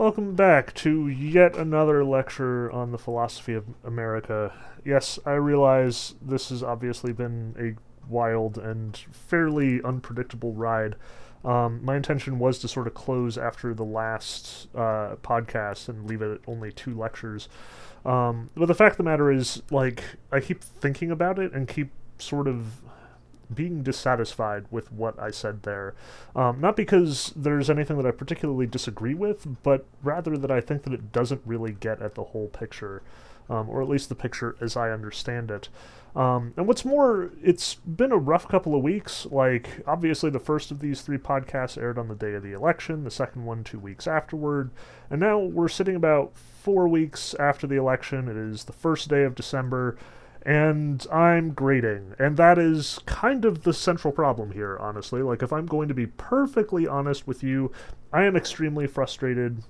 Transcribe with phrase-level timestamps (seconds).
[0.00, 4.50] Welcome back to yet another lecture on the philosophy of America.
[4.82, 10.96] Yes, I realize this has obviously been a wild and fairly unpredictable ride.
[11.44, 16.22] Um, my intention was to sort of close after the last uh, podcast and leave
[16.22, 17.50] it at only two lectures.
[18.06, 21.68] Um, but the fact of the matter is, like, I keep thinking about it and
[21.68, 22.80] keep sort of
[23.54, 25.94] being dissatisfied with what I said there.
[26.34, 30.84] Um, not because there's anything that I particularly disagree with, but rather that I think
[30.84, 33.02] that it doesn't really get at the whole picture,
[33.48, 35.68] um, or at least the picture as I understand it.
[36.16, 39.26] Um, and what's more, it's been a rough couple of weeks.
[39.30, 43.04] Like, obviously, the first of these three podcasts aired on the day of the election,
[43.04, 44.70] the second one two weeks afterward,
[45.08, 48.28] and now we're sitting about four weeks after the election.
[48.28, 49.96] It is the first day of December
[50.42, 52.14] and I'm grading.
[52.18, 55.22] And that is kind of the central problem here, honestly.
[55.22, 57.70] Like, if I'm going to be perfectly honest with you,
[58.12, 59.62] I am extremely frustrated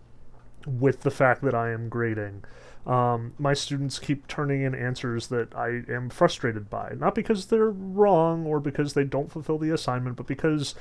[0.66, 2.45] with the fact that I am grading.
[2.87, 6.95] Um, my students keep turning in answers that I am frustrated by.
[6.96, 10.74] Not because they're wrong or because they don't fulfill the assignment, but because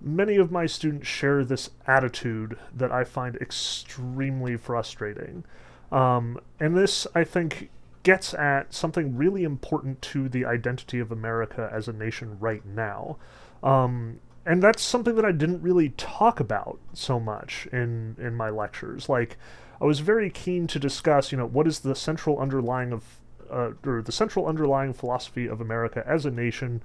[0.00, 5.44] many of my students share this attitude that I find extremely frustrating.
[5.92, 7.70] Um, and this, I think,
[8.02, 13.16] gets at something really important to the identity of America as a nation right now.
[13.62, 18.48] Um, and that's something that I didn't really talk about so much in in my
[18.50, 19.08] lectures.
[19.08, 19.36] Like,
[19.80, 23.04] I was very keen to discuss, you know, what is the central underlying of,
[23.50, 26.82] uh, or the central underlying philosophy of America as a nation,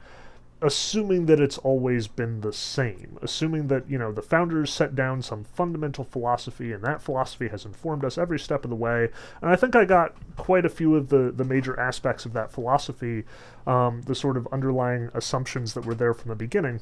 [0.65, 5.21] assuming that it's always been the same, assuming that, you know, the founders set down
[5.21, 9.09] some fundamental philosophy and that philosophy has informed us every step of the way.
[9.41, 12.51] And I think I got quite a few of the, the major aspects of that
[12.51, 13.25] philosophy,
[13.67, 16.79] um, the sort of underlying assumptions that were there from the beginning.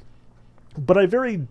[0.78, 1.48] But I very,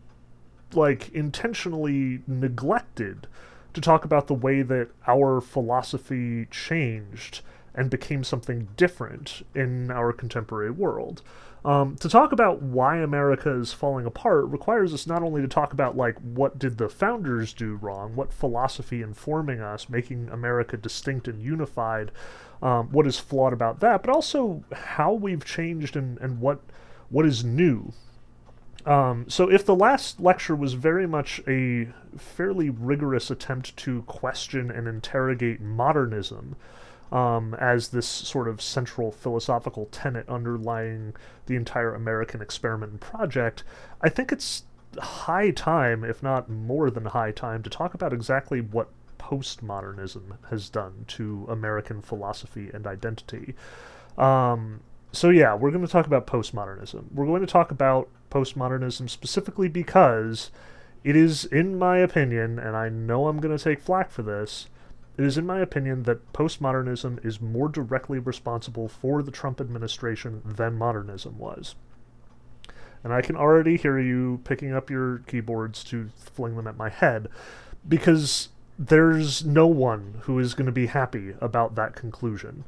[0.72, 3.26] like, intentionally neglected
[3.74, 7.42] to talk about the way that our philosophy changed
[7.74, 11.22] and became something different in our contemporary world.
[11.64, 15.72] Um, to talk about why America is falling apart requires us not only to talk
[15.72, 21.28] about like what did the founders do wrong, what philosophy informing us, making America distinct
[21.28, 22.10] and unified,
[22.60, 26.60] um, what is flawed about that, but also how we've changed and, and what
[27.10, 27.92] what is new.
[28.84, 34.70] Um, so if the last lecture was very much a fairly rigorous attempt to question
[34.70, 36.56] and interrogate modernism,
[37.12, 41.14] um, as this sort of central philosophical tenet underlying
[41.46, 43.62] the entire American experiment and project,
[44.00, 44.64] I think it's
[44.98, 50.68] high time, if not more than high time, to talk about exactly what postmodernism has
[50.68, 53.54] done to American philosophy and identity.
[54.18, 54.80] Um,
[55.12, 57.04] so, yeah, we're going to talk about postmodernism.
[57.12, 60.50] We're going to talk about postmodernism specifically because
[61.04, 64.68] it is, in my opinion, and I know I'm going to take flack for this,
[65.16, 70.40] it is, in my opinion, that postmodernism is more directly responsible for the Trump administration
[70.44, 71.74] than modernism was.
[73.04, 76.88] And I can already hear you picking up your keyboards to fling them at my
[76.88, 77.28] head
[77.86, 82.64] because there's no one who is going to be happy about that conclusion.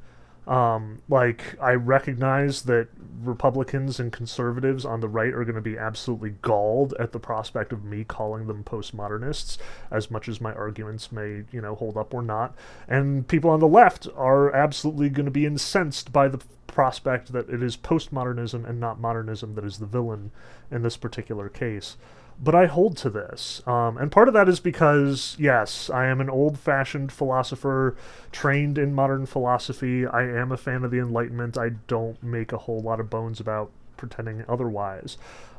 [0.47, 2.88] Um, like, I recognize that
[3.22, 7.72] Republicans and conservatives on the right are going to be absolutely galled at the prospect
[7.72, 9.56] of me calling them postmodernists,
[9.91, 12.55] as much as my arguments may, you know, hold up or not.
[12.87, 17.49] And people on the left are absolutely going to be incensed by the prospect that
[17.49, 20.31] it is postmodernism and not modernism that is the villain
[20.71, 21.97] in this particular case
[22.43, 23.62] but I hold to this.
[23.67, 27.97] Um, and part of that is because, yes, I am an old fashioned philosopher
[28.33, 30.06] trained in modern philosophy.
[30.06, 31.56] I am a fan of the Enlightenment.
[31.56, 35.17] I don't make a whole lot of bones about pretending otherwise.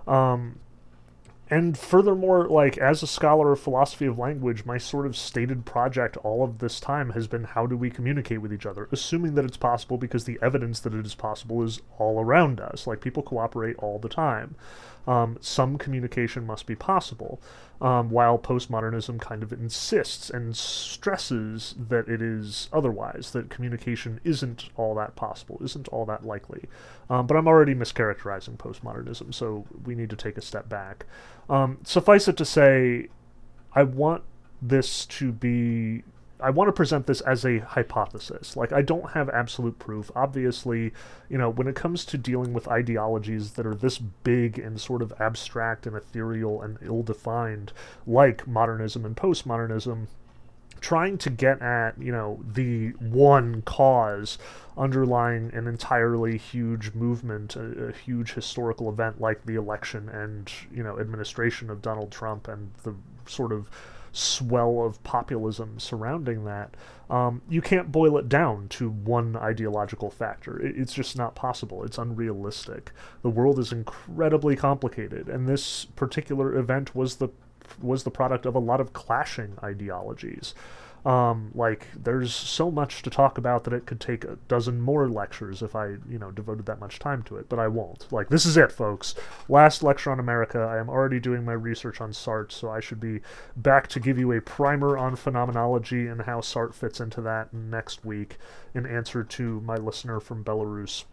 [0.07, 0.59] Um,
[1.49, 6.17] and furthermore, like as a scholar of philosophy of language, my sort of stated project
[6.17, 9.45] all of this time has been how do we communicate with each other, assuming that
[9.45, 12.87] it's possible because the evidence that it is possible is all around us.
[12.87, 14.55] Like people cooperate all the time
[15.07, 17.41] um, some communication must be possible,
[17.81, 24.69] um, while postmodernism kind of insists and stresses that it is otherwise, that communication isn't
[24.75, 26.63] all that possible, isn't all that likely.
[27.09, 31.05] Um, but I'm already mischaracterizing postmodernism, so we need to take a step back.
[31.49, 33.09] Um, suffice it to say,
[33.73, 34.23] I want
[34.61, 36.03] this to be
[36.39, 38.57] I want to present this as a hypothesis.
[38.57, 40.11] Like, I don't have absolute proof.
[40.15, 40.91] Obviously,
[41.29, 45.01] you know, when it comes to dealing with ideologies that are this big and sort
[45.01, 47.71] of abstract and ethereal and ill defined,
[48.05, 50.07] like modernism and postmodernism,
[50.81, 54.37] trying to get at, you know, the one cause
[54.77, 60.83] underlying an entirely huge movement, a, a, huge historical event like the election and, you
[60.83, 62.93] know, administration of Donald Trump and the
[63.25, 63.69] sort of
[64.15, 66.75] swell of populism surrounding that,
[67.09, 70.59] um, you can't boil it down to one ideological factor.
[70.59, 71.83] It, it's just not possible.
[71.83, 72.91] It's unrealistic.
[73.21, 77.29] The world is incredibly complicated, and this particular event was the
[77.81, 80.53] was the product of a lot of clashing ideologies.
[81.05, 85.07] Um, like there's so much to talk about that it could take a dozen more
[85.07, 88.11] lectures if I, you know, devoted that much time to it, but I won't.
[88.11, 89.13] Like this is it, folks.
[89.47, 90.59] Last lecture on America.
[90.59, 93.21] I am already doing my research on Sartre, so I should be
[93.55, 98.03] back to give you a primer on phenomenology and how Sartre fits into that next
[98.03, 98.37] week
[98.73, 101.03] in answer to my listener from Belarus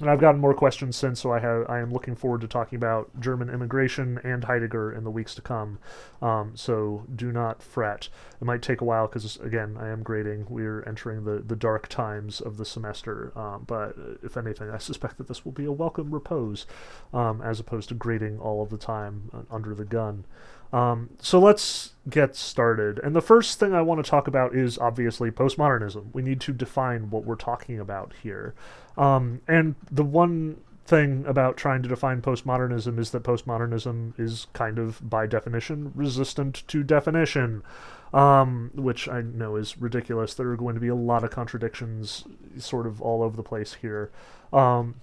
[0.00, 2.76] and I've gotten more questions since, so I have I am looking forward to talking
[2.76, 5.78] about German immigration and Heidegger in the weeks to come.
[6.22, 8.08] Um, so do not fret.
[8.40, 10.46] It might take a while because again I am grading.
[10.48, 13.32] We're entering the the dark times of the semester.
[13.36, 16.66] Um, but if anything, I suspect that this will be a welcome repose,
[17.12, 20.24] um, as opposed to grading all of the time uh, under the gun.
[20.72, 22.98] Um, so let's get started.
[23.00, 26.12] And the first thing I want to talk about is obviously postmodernism.
[26.12, 28.54] We need to define what we're talking about here.
[28.96, 34.78] Um, and the one thing about trying to define postmodernism is that postmodernism is kind
[34.78, 37.62] of, by definition, resistant to definition.
[38.12, 40.34] Um, which I know is ridiculous.
[40.34, 42.24] There are going to be a lot of contradictions
[42.58, 44.10] sort of all over the place here.
[44.52, 44.96] Um,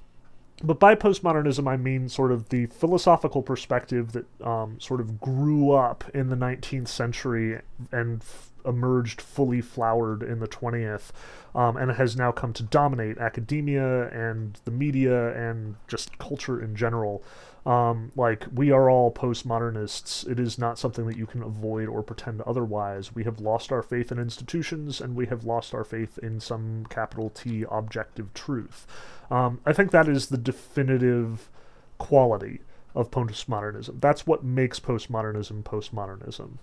[0.63, 5.71] but by postmodernism, I mean sort of the philosophical perspective that um, sort of grew
[5.71, 7.61] up in the 19th century
[7.91, 11.11] and f- emerged fully flowered in the 20th,
[11.53, 16.75] um, and has now come to dominate academia and the media and just culture in
[16.75, 17.23] general.
[17.67, 20.25] Um, like, we are all postmodernists.
[20.25, 23.13] It is not something that you can avoid or pretend otherwise.
[23.13, 26.85] We have lost our faith in institutions, and we have lost our faith in some
[26.89, 28.87] capital T objective truth.
[29.29, 31.49] Um, I think that is the definitive
[31.97, 32.61] quality
[32.95, 33.99] of postmodernism.
[33.99, 36.59] That's what makes postmodernism postmodernism.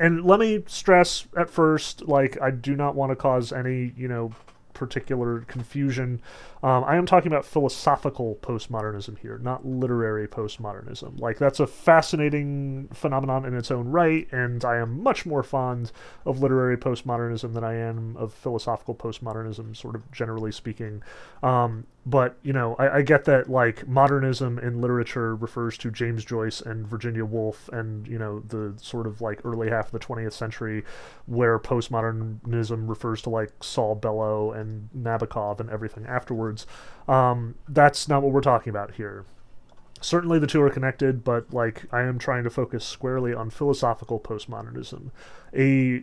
[0.00, 4.08] And let me stress at first, like, I do not want to cause any, you
[4.08, 4.32] know,
[4.72, 6.20] particular confusion.
[6.64, 11.20] Um, I am talking about philosophical postmodernism here, not literary postmodernism.
[11.20, 15.92] Like, that's a fascinating phenomenon in its own right, and I am much more fond
[16.24, 21.02] of literary postmodernism than I am of philosophical postmodernism, sort of generally speaking.
[21.42, 26.24] Um, but you know I, I, get that like modernism in literature refers to james
[26.24, 29.98] joyce and virginia woolf and you know the sort of like early half of the
[29.98, 30.84] 20th century
[31.26, 36.53] where postmodernism refers to like saul bellow and nabokov and everything afterwards
[37.08, 39.24] um, that's not what we're talking about here.
[40.00, 44.20] Certainly the two are connected but like i am trying to focus squarely on philosophical
[44.20, 45.10] postmodernism
[45.56, 46.02] a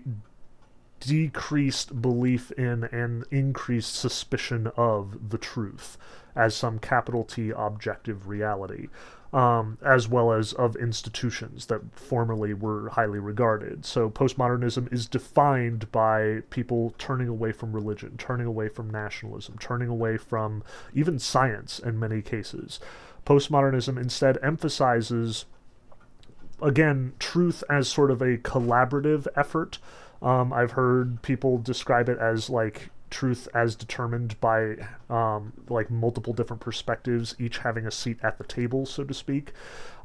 [1.02, 5.98] decreased belief in and increased suspicion of the truth
[6.36, 8.88] as some capital T objective reality,
[9.34, 13.86] um, as well as of institutions that formerly were highly regarded.
[13.86, 19.88] So postmodernism is defined by people turning away from religion, turning away from nationalism, turning
[19.88, 20.64] away from
[20.94, 22.80] even science in many cases.
[23.26, 25.46] Postmodernism instead emphasizes,
[26.62, 29.78] again, truth as sort of a collaborative effort
[30.22, 34.78] um, I've heard people describe it as like truth as determined by
[35.10, 39.52] um, like multiple different perspectives, each having a seat at the table, so to speak.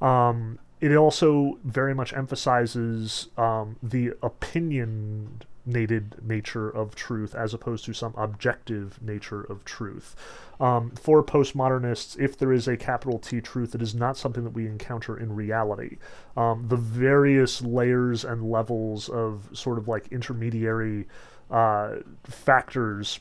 [0.02, 7.94] Um, it also very much emphasizes um, the opinionated nature of truth as opposed to
[7.94, 10.14] some objective nature of truth.
[10.60, 14.52] Um, for postmodernists, if there is a capital T truth, it is not something that
[14.52, 15.96] we encounter in reality.
[16.36, 21.06] Um, the various layers and levels of sort of like intermediary
[21.50, 23.20] uh, factors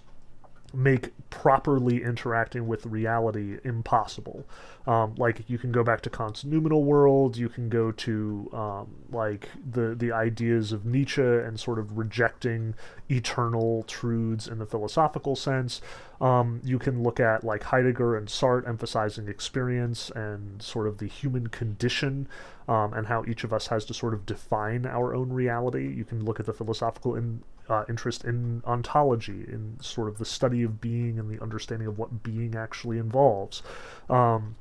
[0.76, 4.46] make properly interacting with reality impossible.
[4.88, 8.96] Um, like you can go back to Kant's noumenal world, you can go to um,
[9.12, 12.76] like the the ideas of Nietzsche and sort of rejecting
[13.10, 15.82] eternal truths in the philosophical sense.
[16.22, 21.08] Um, you can look at like Heidegger and Sartre emphasizing experience and sort of the
[21.08, 22.28] human condition
[22.68, 25.88] um, and how each of us has to sort of define our own reality.
[25.88, 30.26] You can look at the philosophical in, uh, interest in ontology, in sort of the
[30.26, 33.62] study of being and the understanding of what being actually involves.
[34.10, 34.56] Um,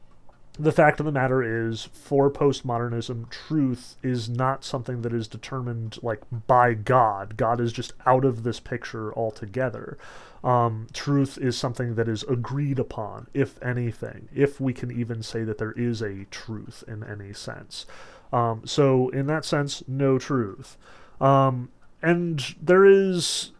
[0.58, 5.98] the fact of the matter is, for postmodernism, truth is not something that is determined
[6.00, 7.36] like by God.
[7.36, 9.98] God is just out of this picture altogether.
[10.44, 15.42] Um, truth is something that is agreed upon, if anything, if we can even say
[15.42, 17.84] that there is a truth in any sense.
[18.32, 20.76] Um, so, in that sense, no truth.
[21.20, 21.70] Um,
[22.04, 23.52] and there is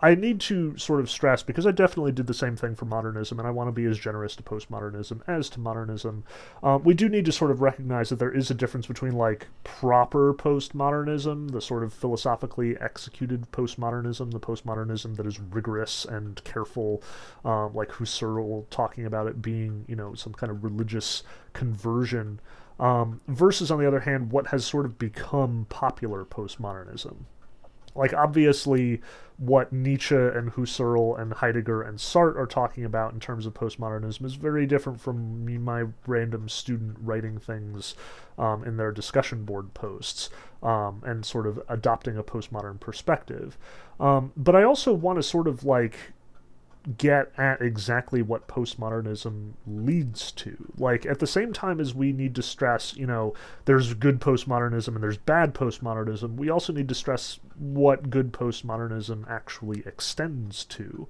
[0.00, 3.38] I need to sort of stress because I definitely did the same thing for modernism,
[3.38, 6.24] and I want to be as generous to postmodernism as to modernism.
[6.62, 9.48] Um, we do need to sort of recognize that there is a difference between like
[9.64, 17.02] proper postmodernism, the sort of philosophically executed postmodernism, the postmodernism that is rigorous and careful,
[17.44, 21.24] um, like Husserl talking about it being, you know, some kind of religious
[21.54, 22.38] conversion,
[22.78, 27.24] um, versus, on the other hand, what has sort of become popular postmodernism.
[27.98, 29.02] Like, obviously,
[29.38, 34.24] what Nietzsche and Husserl and Heidegger and Sartre are talking about in terms of postmodernism
[34.24, 37.94] is very different from my random student writing things
[38.36, 40.28] um, in their discussion board posts
[40.62, 43.56] um, and sort of adopting a postmodern perspective.
[44.00, 45.96] Um, but I also want to sort of like
[46.96, 50.72] get at exactly what postmodernism leads to.
[50.78, 54.88] Like, at the same time as we need to stress, you know, there's good postmodernism
[54.88, 61.08] and there's bad postmodernism, we also need to stress what good postmodernism actually extends to.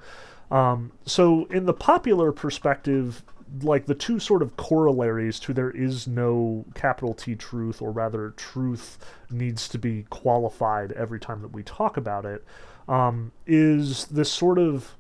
[0.51, 3.23] Um, so, in the popular perspective,
[3.63, 8.31] like the two sort of corollaries to there is no capital T truth, or rather,
[8.31, 8.99] truth
[9.31, 12.45] needs to be qualified every time that we talk about it,
[12.89, 14.97] um, is this sort of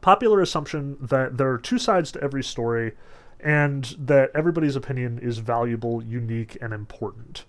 [0.00, 2.92] popular assumption that there are two sides to every story
[3.38, 7.44] and that everybody's opinion is valuable, unique, and important.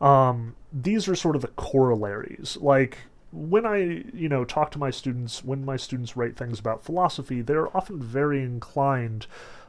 [0.00, 2.58] Um, these are sort of the corollaries.
[2.60, 2.98] Like,
[3.32, 7.42] when I, you know, talk to my students, when my students write things about philosophy,
[7.42, 9.26] they're often very inclined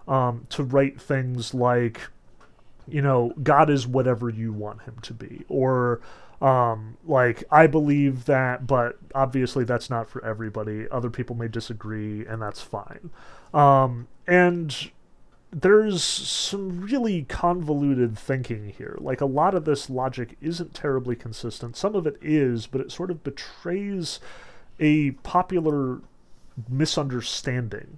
[0.08, 2.02] um, to write things like,
[2.88, 6.00] you know, God is whatever you want him to be, or
[6.42, 10.88] um, like I believe that, but obviously that's not for everybody.
[10.90, 13.10] Other people may disagree, and that's fine.
[13.54, 14.92] Um, and
[15.52, 18.98] there's some really convoluted thinking here.
[19.00, 21.76] Like a lot of this logic isn't terribly consistent.
[21.76, 24.20] Some of it is, but it sort of betrays
[24.80, 26.02] a popular
[26.70, 27.98] misunderstanding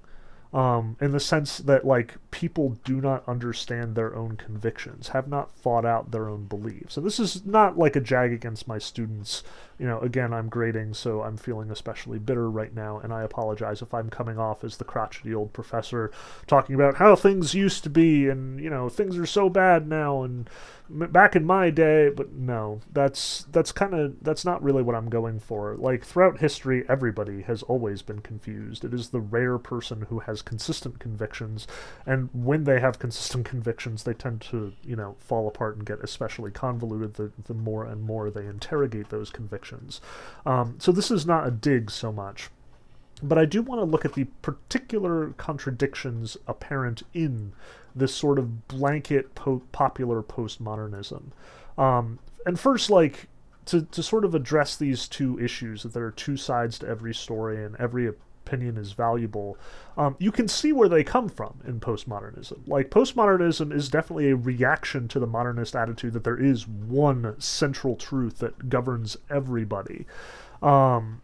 [0.54, 5.52] um, in the sense that like people do not understand their own convictions, have not
[5.52, 6.98] thought out their own beliefs.
[6.98, 9.44] And this is not like a jag against my students.
[9.80, 13.82] You know, again, I'm grading, so I'm feeling especially bitter right now, and I apologize
[13.82, 16.12] if I'm coming off as the crotchety old professor
[16.48, 20.24] talking about how things used to be, and you know, things are so bad now,
[20.24, 20.50] and
[20.90, 25.10] back in my day but no that's that's kind of that's not really what i'm
[25.10, 25.76] going for.
[25.78, 28.84] Like throughout history everybody has always been confused.
[28.84, 31.68] It is the rare person who has consistent convictions
[32.06, 36.00] and when they have consistent convictions they tend to you know fall apart and get
[36.04, 39.69] especially convoluted the, the more and more they interrogate those convictions
[40.46, 42.50] um, so this is not a dig so much
[43.22, 47.54] but I do want to look at the particular contradictions apparent in
[47.96, 51.32] this sort of blanket po- popular postmodernism.
[51.78, 53.28] Um, and first, like,
[53.66, 57.14] to, to sort of address these two issues, that there are two sides to every
[57.14, 58.12] story and every
[58.50, 59.58] opinion is valuable,
[59.98, 62.68] um, you can see where they come from in postmodernism.
[62.68, 67.96] Like, postmodernism is definitely a reaction to the modernist attitude that there is one central
[67.96, 70.06] truth that governs everybody.
[70.62, 71.22] Um,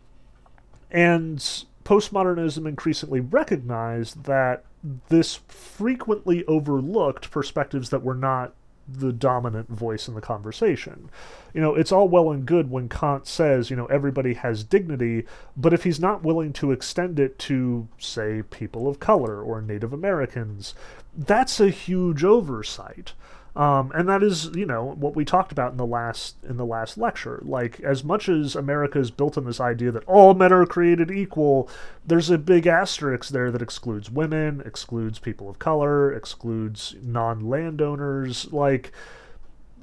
[0.91, 1.39] and
[1.83, 4.63] postmodernism increasingly recognized that
[5.09, 8.53] this frequently overlooked perspectives that were not
[8.87, 11.09] the dominant voice in the conversation.
[11.53, 15.25] You know, it's all well and good when Kant says, you know, everybody has dignity,
[15.57, 19.93] but if he's not willing to extend it to, say, people of color or Native
[19.93, 20.75] Americans,
[21.17, 23.13] that's a huge oversight.
[23.55, 26.65] Um, and that is, you know, what we talked about in the last in the
[26.65, 27.41] last lecture.
[27.45, 31.09] Like, as much as America is built on this idea that all men are created
[31.09, 31.69] equal,
[32.05, 38.51] there's a big asterisk there that excludes women, excludes people of color, excludes non-landowners.
[38.51, 38.91] Like,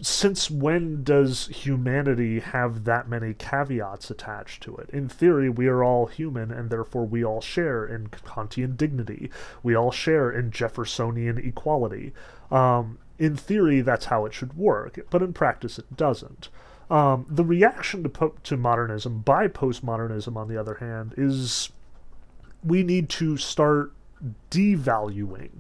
[0.03, 4.91] since when does humanity have that many caveats attached to it?
[4.91, 9.31] In theory, we are all human, and therefore we all share in Kantian dignity.
[9.63, 12.13] We all share in Jeffersonian equality.
[12.51, 16.49] Um, in theory, that's how it should work, but in practice, it doesn't.
[16.91, 21.71] Um, the reaction to, po- to modernism by postmodernism, on the other hand, is
[22.65, 23.93] we need to start
[24.51, 25.51] devaluing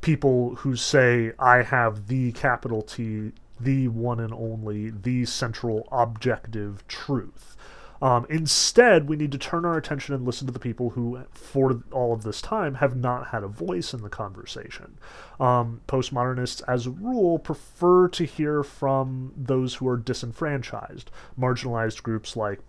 [0.00, 6.86] people who say, I have the capital T, the one and only, the central objective
[6.88, 7.56] truth.
[8.02, 11.82] Um, instead, we need to turn our attention and listen to the people who, for
[11.92, 14.98] all of this time, have not had a voice in the conversation.
[15.38, 22.36] Um, postmodernists, as a rule, prefer to hear from those who are disenfranchised, marginalized groups
[22.36, 22.60] like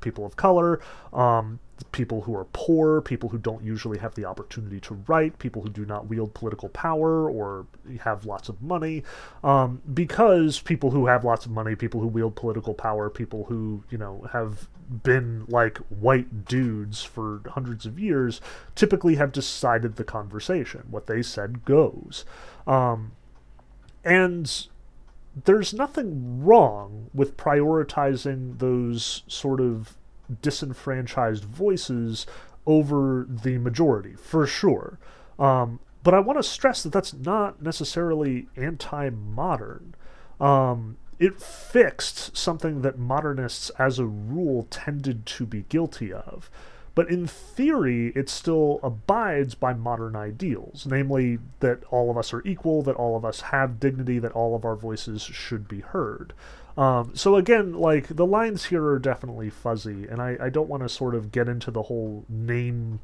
[0.00, 0.80] people of color,
[1.12, 1.58] um,
[1.92, 5.68] people who are poor, people who don't usually have the opportunity to write, people who
[5.68, 7.66] do not wield political power or
[8.00, 9.02] have lots of money,
[9.44, 13.84] um, because people who have lots of money, people who wield political power, people who
[13.90, 14.68] you know have
[15.02, 18.40] been like white dudes for hundreds of years,
[18.74, 20.84] typically have decided the conversation.
[20.90, 22.24] What they said goes,
[22.66, 23.12] um,
[24.04, 24.66] and
[25.44, 29.97] there's nothing wrong with prioritizing those sort of
[30.42, 32.26] disenfranchised voices
[32.66, 34.98] over the majority, for sure.
[35.38, 39.94] Um, but I want to stress that that's not necessarily anti modern.
[40.40, 46.50] Um, it fixed something that modernists, as a rule, tended to be guilty of.
[46.94, 52.44] But in theory, it still abides by modern ideals, namely that all of us are
[52.44, 56.32] equal, that all of us have dignity, that all of our voices should be heard.
[56.78, 60.84] Um, so again, like the lines here are definitely fuzzy, and I, I don't want
[60.84, 63.00] to sort of get into the whole name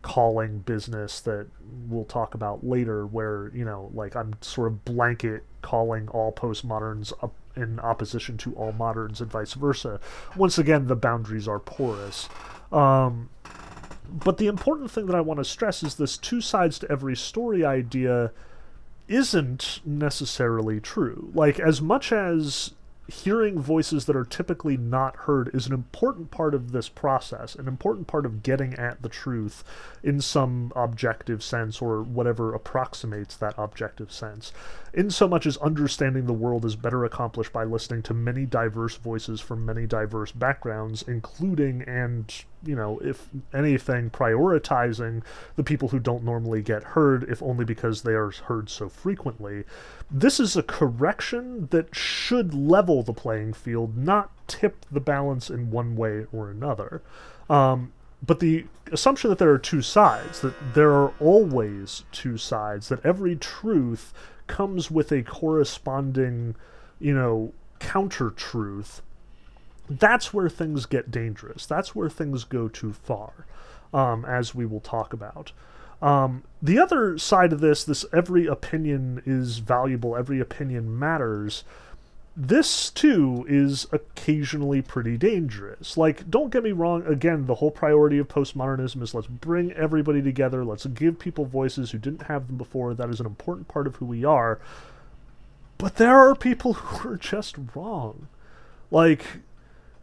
[0.00, 1.46] calling business that
[1.86, 7.12] we'll talk about later, where you know, like I'm sort of blanket calling all postmoderns
[7.22, 10.00] up in opposition to all moderns and vice versa.
[10.34, 12.26] Once again, the boundaries are porous.
[12.72, 13.28] Um,
[14.10, 17.16] but the important thing that I want to stress is this two sides to every
[17.16, 18.32] story idea
[19.08, 21.30] isn't necessarily true.
[21.34, 22.72] Like, as much as
[23.10, 27.66] hearing voices that are typically not heard is an important part of this process, an
[27.66, 29.64] important part of getting at the truth
[30.02, 34.52] in some objective sense or whatever approximates that objective sense.
[34.92, 38.96] In so much as understanding the world is better accomplished by listening to many diverse
[38.96, 42.32] voices from many diverse backgrounds, including and
[42.64, 45.22] you know, if anything, prioritizing
[45.56, 49.64] the people who don't normally get heard, if only because they are heard so frequently.
[50.10, 55.70] This is a correction that should level the playing field, not tip the balance in
[55.70, 57.02] one way or another.
[57.48, 57.92] Um,
[58.22, 63.04] but the assumption that there are two sides, that there are always two sides, that
[63.04, 64.12] every truth
[64.50, 66.56] comes with a corresponding,
[66.98, 69.00] you know, counter truth
[69.90, 71.66] that's where things get dangerous.
[71.66, 73.46] That's where things go too far,
[73.92, 75.52] um, as we will talk about.
[76.00, 81.64] Um, the other side of this, this every opinion is valuable, every opinion matters.
[82.42, 85.98] This too is occasionally pretty dangerous.
[85.98, 90.22] Like, don't get me wrong, again, the whole priority of postmodernism is let's bring everybody
[90.22, 92.94] together, let's give people voices who didn't have them before.
[92.94, 94.58] That is an important part of who we are.
[95.76, 98.28] But there are people who are just wrong.
[98.90, 99.22] Like,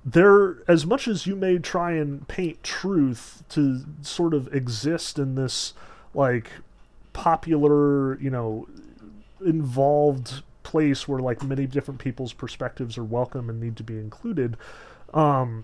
[0.06, 5.34] there as much as you may try and paint truth to sort of exist in
[5.34, 5.74] this
[6.14, 6.52] like
[7.14, 8.68] popular you know
[9.44, 14.58] involved place where like many different people's perspectives are welcome and need to be included
[15.14, 15.64] um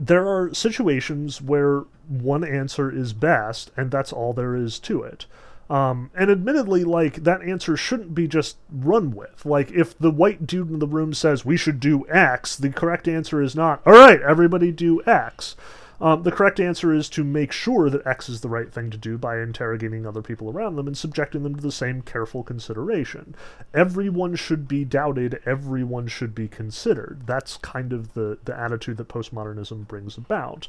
[0.00, 5.26] there are situations where one answer is best and that's all there is to it
[5.68, 9.44] um, and admittedly, like that answer shouldn't be just run with.
[9.44, 13.08] Like if the white dude in the room says we should do X, the correct
[13.08, 14.22] answer is not all right.
[14.22, 15.56] Everybody do X.
[16.00, 18.98] Um, the correct answer is to make sure that X is the right thing to
[18.98, 23.34] do by interrogating other people around them and subjecting them to the same careful consideration.
[23.72, 27.22] Everyone should be doubted, everyone should be considered.
[27.26, 30.68] That's kind of the, the attitude that postmodernism brings about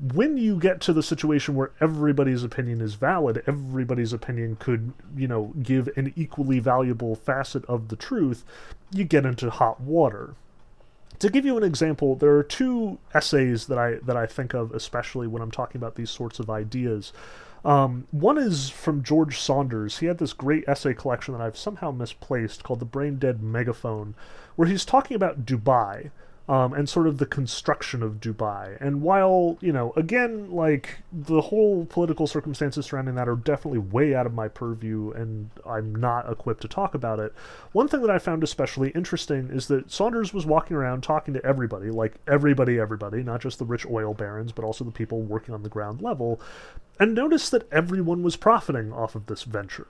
[0.00, 5.26] when you get to the situation where everybody's opinion is valid, everybody's opinion could, you
[5.26, 8.44] know, give an equally valuable facet of the truth,
[8.92, 10.34] you get into hot water.
[11.18, 14.72] To give you an example, there are two essays that I that I think of
[14.72, 17.12] especially when I'm talking about these sorts of ideas.
[17.64, 19.98] Um, one is from George Saunders.
[19.98, 24.14] He had this great essay collection that I've somehow misplaced called The Brain Dead Megaphone,
[24.54, 26.10] where he's talking about Dubai
[26.48, 28.78] um, and sort of the construction of Dubai.
[28.80, 34.14] And while, you know, again, like the whole political circumstances surrounding that are definitely way
[34.14, 37.34] out of my purview and I'm not equipped to talk about it,
[37.72, 41.44] one thing that I found especially interesting is that Saunders was walking around talking to
[41.44, 45.52] everybody, like everybody, everybody, not just the rich oil barons, but also the people working
[45.52, 46.40] on the ground level,
[46.98, 49.88] and noticed that everyone was profiting off of this venture.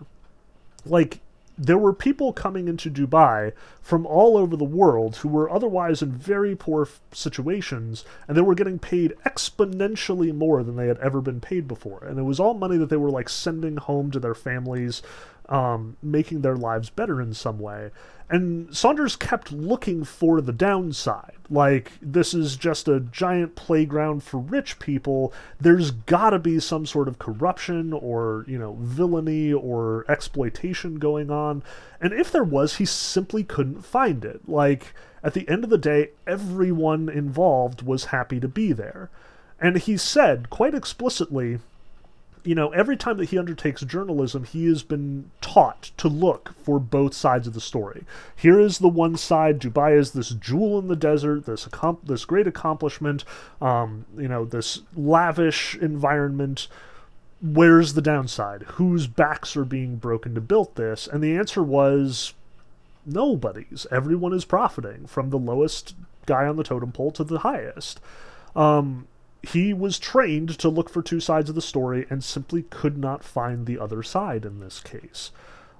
[0.85, 1.21] Like,
[1.59, 6.12] there were people coming into Dubai from all over the world who were otherwise in
[6.12, 11.21] very poor f- situations, and they were getting paid exponentially more than they had ever
[11.21, 12.05] been paid before.
[12.05, 15.03] And it was all money that they were like sending home to their families,
[15.49, 17.91] um, making their lives better in some way.
[18.31, 21.39] And Saunders kept looking for the downside.
[21.49, 25.33] Like, this is just a giant playground for rich people.
[25.59, 31.63] There's gotta be some sort of corruption or, you know, villainy or exploitation going on.
[32.03, 34.47] And if there was, he simply couldn't find it.
[34.47, 39.09] Like, at the end of the day, everyone involved was happy to be there.
[39.59, 41.61] And he said quite explicitly
[42.44, 46.79] you know, every time that he undertakes journalism, he has been taught to look for
[46.79, 48.05] both sides of the story.
[48.35, 52.24] Here is the one side: Dubai is this jewel in the desert, this accom- this
[52.24, 53.24] great accomplishment,
[53.61, 56.68] um, you know, this lavish environment.
[57.40, 58.62] Where's the downside?
[58.62, 61.07] Whose backs are being broken to build this?
[61.07, 62.35] And the answer was
[63.07, 63.87] nobody's.
[63.90, 65.94] Everyone is profiting from the lowest
[66.27, 68.01] guy on the totem pole to the highest.
[68.57, 69.07] Um,
[69.42, 73.24] he was trained to look for two sides of the story and simply could not
[73.24, 75.31] find the other side in this case.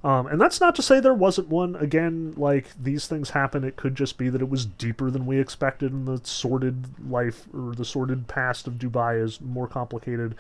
[0.05, 1.75] Um, and that's not to say there wasn't one.
[1.75, 3.65] Again, like these things happen.
[3.65, 7.47] It could just be that it was deeper than we expected, and the sordid life
[7.53, 10.37] or the sordid past of Dubai is more complicated.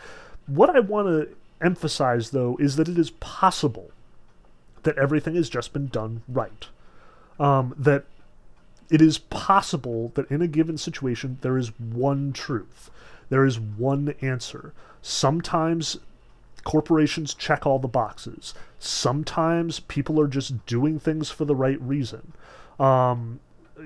[0.46, 3.90] What I want to emphasize, though, is that it is possible
[4.84, 6.68] that everything has just been done right.
[7.40, 8.04] Um, that
[8.90, 12.90] it is possible that in a given situation there is one truth
[13.28, 14.72] there is one answer.
[15.02, 15.98] Sometimes
[16.64, 18.54] corporations check all the boxes.
[18.78, 22.32] Sometimes people are just doing things for the right reason.
[22.78, 23.40] Um,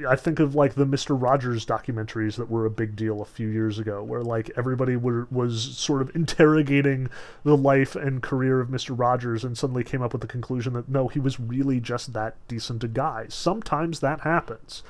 [0.08, 1.20] I think of like the Mr.
[1.20, 5.26] Rogers documentaries that were a big deal a few years ago, where like everybody were,
[5.30, 7.08] was sort of interrogating
[7.44, 8.98] the life and career of Mr.
[8.98, 12.36] Rogers and suddenly came up with the conclusion that no, he was really just that
[12.48, 13.26] decent a guy.
[13.28, 14.82] Sometimes that happens.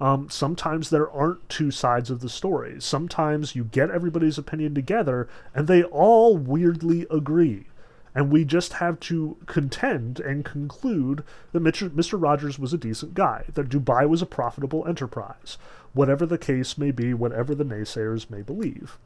[0.00, 2.80] Um, sometimes there aren't two sides of the story.
[2.80, 7.66] Sometimes you get everybody's opinion together and they all weirdly agree.
[8.14, 12.20] And we just have to contend and conclude that Mr.
[12.20, 15.58] Rogers was a decent guy, that Dubai was a profitable enterprise,
[15.92, 18.98] whatever the case may be, whatever the naysayers may believe.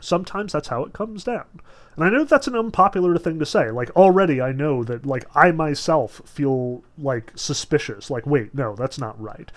[0.00, 1.46] Sometimes that's how it comes down.
[1.96, 3.72] And I know that's an unpopular thing to say.
[3.72, 8.08] Like, already I know that, like, I myself feel, like, suspicious.
[8.08, 9.50] Like, wait, no, that's not right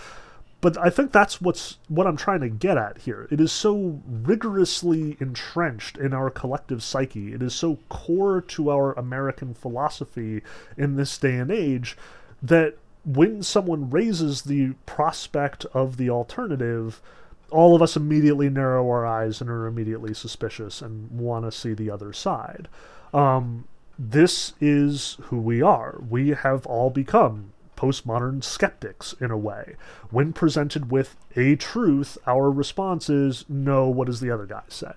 [0.61, 3.27] but I think that's what's what I'm trying to get at here.
[3.31, 7.33] It is so rigorously entrenched in our collective psyche.
[7.33, 10.43] It is so core to our American philosophy
[10.77, 11.97] in this day and age
[12.41, 17.01] that when someone raises the prospect of the alternative,
[17.49, 21.73] all of us immediately narrow our eyes and are immediately suspicious and want to see
[21.73, 22.67] the other side.
[23.13, 25.99] Um, this is who we are.
[26.07, 29.75] We have all become postmodern skeptics in a way.
[30.11, 34.93] When presented with a truth, our response is no, what does the other guy say?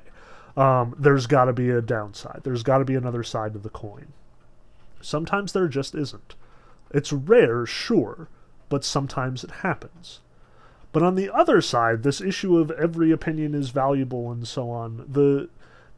[0.55, 2.43] Um, there's got to be a downside.
[2.45, 4.09] There's got to be another side to the coin.
[5.01, 6.35] Sometimes there just isn't.
[6.91, 8.29] It's rare, sure,
[8.69, 10.21] but sometimes it happens.
[10.93, 15.07] But on the other side, this issue of every opinion is valuable and so on,
[15.11, 15.49] the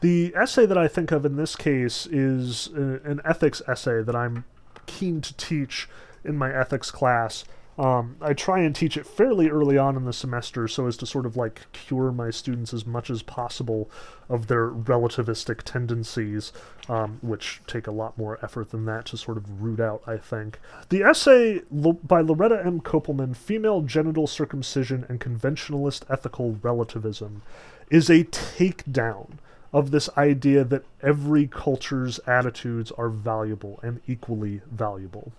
[0.00, 4.14] the essay that I think of in this case is a, an ethics essay that
[4.14, 4.44] I'm
[4.86, 5.88] keen to teach
[6.26, 7.44] in my ethics class.
[7.78, 11.06] Um, I try and teach it fairly early on in the semester so as to
[11.06, 13.90] sort of like cure my students as much as possible
[14.30, 16.52] of their relativistic tendencies,
[16.88, 20.16] um, which take a lot more effort than that to sort of root out, I
[20.16, 20.58] think.
[20.88, 22.80] The essay by Loretta M.
[22.80, 27.42] Kopelman, Female Genital Circumcision and Conventionalist Ethical Relativism,
[27.90, 29.32] is a takedown
[29.72, 35.32] of this idea that every culture's attitudes are valuable and equally valuable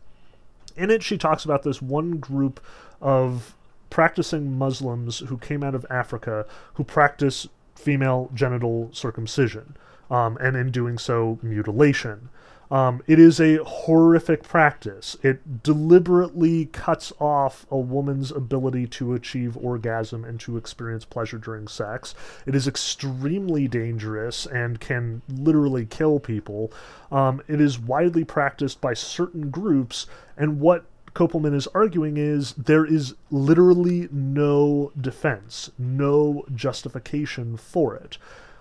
[0.78, 2.60] in it, she talks about this one group
[3.02, 3.56] of
[3.90, 9.76] practicing Muslims who came out of Africa who practice female genital circumcision,
[10.10, 12.30] um, and in doing so, mutilation.
[12.70, 15.18] Um, it is a horrific practice.
[15.24, 21.68] It deliberately cuts off a woman's ability to achieve orgasm and to experience pleasure during
[21.68, 22.14] sex.
[22.46, 26.72] It is extremely dangerous and can literally kill people.
[27.12, 32.86] Um, it is widely practiced by certain groups, and what Kopelman is arguing is there
[32.86, 38.20] is literally no defense, no justification for it.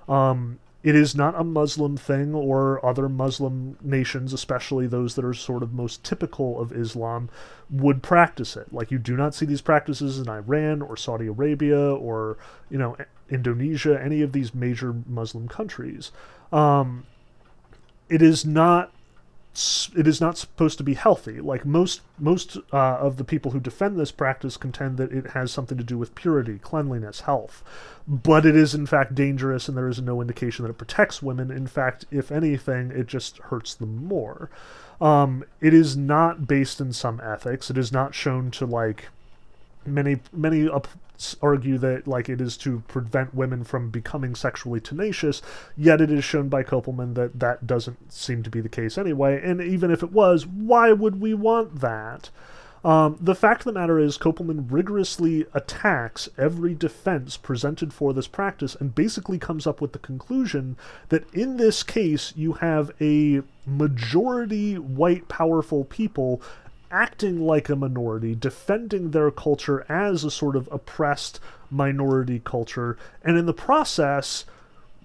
[0.08, 5.34] Um, it is not a Muslim thing or other Muslim nations, especially those that are
[5.34, 7.28] sort of most typical of Islam,
[7.68, 8.72] would practice it.
[8.72, 12.38] Like you do not see these practices in Iran or Saudi Arabia or,
[12.70, 12.96] you know,
[13.28, 16.12] Indonesia, any of these major Muslim countries.
[16.52, 17.04] Um,
[18.08, 18.92] it is not
[19.96, 21.40] it is not supposed to be healthy.
[21.40, 25.50] Like most most uh, of the people who defend this practice contend that it has
[25.50, 27.62] something to do with purity, cleanliness, health,
[28.06, 31.50] but it is in fact dangerous, and there is no indication that it protects women.
[31.50, 34.50] In fact, if anything, it just hurts them more.
[35.00, 37.70] Um, it is not based in some ethics.
[37.70, 39.08] It is not shown to like
[39.84, 40.68] many many
[41.42, 45.42] argue that like it is to prevent women from becoming sexually tenacious
[45.76, 49.40] yet it is shown by Kopelman that that doesn't seem to be the case anyway.
[49.42, 52.30] And even if it was why would we want that?
[52.86, 58.28] Um, the fact of the matter is, Kopelman rigorously attacks every defense presented for this
[58.28, 60.76] practice and basically comes up with the conclusion
[61.08, 66.40] that in this case, you have a majority white powerful people
[66.90, 73.36] acting like a minority, defending their culture as a sort of oppressed minority culture, and
[73.36, 74.44] in the process,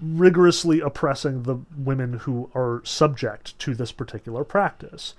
[0.02, 5.14] rigorously oppressing the women who are subject to this particular practice.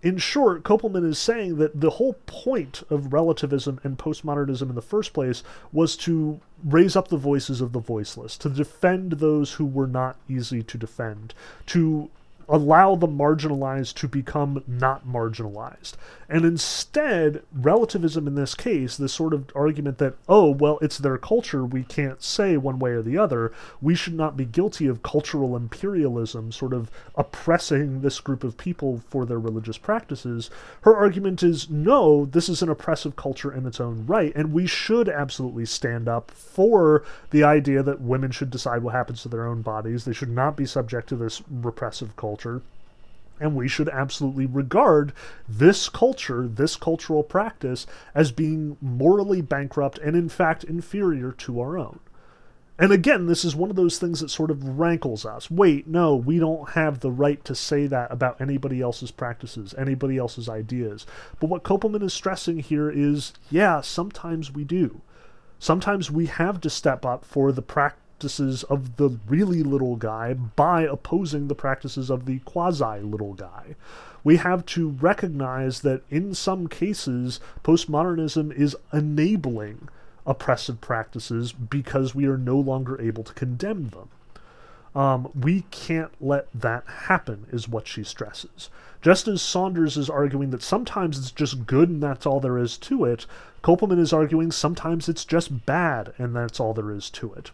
[0.00, 4.82] In short, Kopelman is saying that the whole point of relativism and postmodernism in the
[4.82, 9.66] first place was to raise up the voices of the voiceless, to defend those who
[9.66, 11.34] were not easy to defend,
[11.66, 12.10] to
[12.48, 15.94] allow the marginalized to become not marginalized.
[16.30, 21.16] And instead, relativism in this case, this sort of argument that, oh, well, it's their
[21.16, 25.02] culture, we can't say one way or the other, we should not be guilty of
[25.02, 30.50] cultural imperialism, sort of oppressing this group of people for their religious practices.
[30.82, 34.66] Her argument is, no, this is an oppressive culture in its own right, and we
[34.66, 39.46] should absolutely stand up for the idea that women should decide what happens to their
[39.46, 40.04] own bodies.
[40.04, 42.62] They should not be subject to this repressive culture culture.
[43.40, 45.12] And we should absolutely regard
[45.48, 51.78] this culture, this cultural practice, as being morally bankrupt and, in fact, inferior to our
[51.78, 52.00] own.
[52.80, 55.50] And again, this is one of those things that sort of rankles us.
[55.50, 60.16] Wait, no, we don't have the right to say that about anybody else's practices, anybody
[60.16, 61.06] else's ideas.
[61.40, 65.00] But what Kopelman is stressing here is yeah, sometimes we do.
[65.60, 70.34] Sometimes we have to step up for the practice practices of the really little guy
[70.34, 73.76] by opposing the practices of the quasi little guy.
[74.24, 79.88] We have to recognize that in some cases, postmodernism is enabling
[80.26, 84.08] oppressive practices because we are no longer able to condemn them.
[84.96, 88.68] Um, we can't let that happen, is what she stresses.
[89.00, 92.76] Just as Saunders is arguing that sometimes it's just good and that's all there is
[92.78, 93.26] to it,
[93.62, 97.52] Kopelman is arguing sometimes it's just bad and that's all there is to it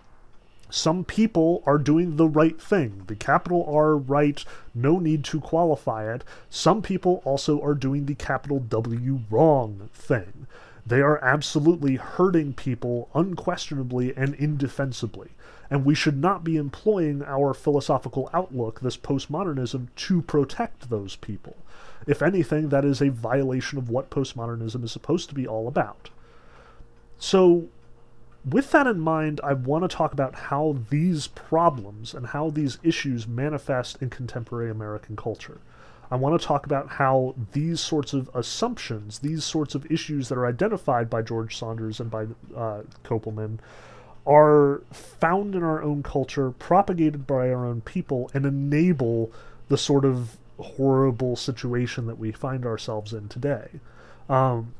[0.70, 3.04] some people are doing the right thing.
[3.06, 6.24] The capital R right, no need to qualify it.
[6.50, 10.46] Some people also are doing the capital W wrong thing.
[10.86, 15.30] They are absolutely hurting people unquestionably and indefensibly.
[15.70, 21.56] And we should not be employing our philosophical outlook, this postmodernism, to protect those people.
[22.06, 26.10] If anything, that is a violation of what postmodernism is supposed to be all about.
[27.18, 27.68] So,
[28.44, 32.78] with that in mind, I want to talk about how these problems and how these
[32.82, 35.58] issues manifest in contemporary American culture.
[36.10, 40.38] I want to talk about how these sorts of assumptions, these sorts of issues that
[40.38, 43.58] are identified by George Saunders and by uh, Kopelman,
[44.26, 49.32] are found in our own culture, propagated by our own people, and enable
[49.68, 53.68] the sort of horrible situation that we find ourselves in today.
[54.28, 54.74] Um,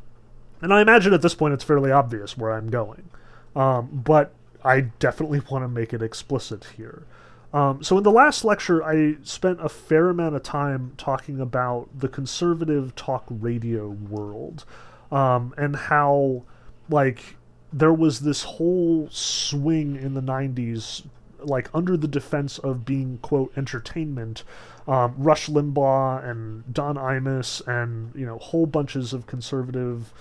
[0.61, 3.11] and I imagine at this point it's fairly obvious where I'm going.
[3.55, 4.33] Um, but
[4.65, 7.05] I definitely want to make it explicit here.
[7.53, 11.89] Um, so, in the last lecture, I spent a fair amount of time talking about
[11.97, 14.65] the conservative talk radio world
[15.13, 16.43] um, and how,
[16.91, 17.37] like,
[17.73, 21.07] there was this whole swing in the 90s,
[21.39, 24.43] like, under the defense of being, quote, entertainment.
[24.89, 30.13] Um, Rush Limbaugh and Don Imus and, you know, whole bunches of conservative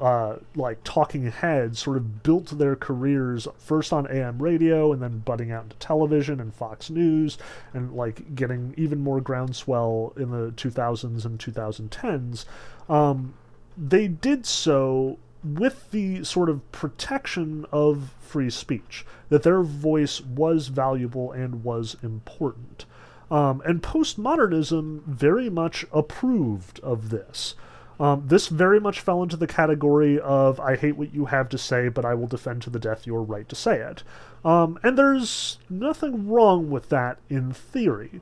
[0.00, 5.18] uh, like talking heads sort of built their careers first on AM radio and then
[5.18, 7.36] budding out into television and Fox News
[7.74, 12.44] and like getting even more groundswell in the 2000s and 2010s.
[12.88, 13.34] Um,
[13.76, 20.68] they did so with the sort of protection of free speech, that their voice was
[20.68, 22.84] valuable and was important.
[23.30, 27.54] Um, and postmodernism very much approved of this.
[28.00, 31.58] Um, this very much fell into the category of I hate what you have to
[31.58, 34.02] say, but I will defend to the death your right to say it.
[34.44, 38.20] Um, and there's nothing wrong with that in theory.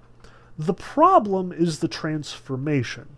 [0.59, 3.09] The problem is the transformation.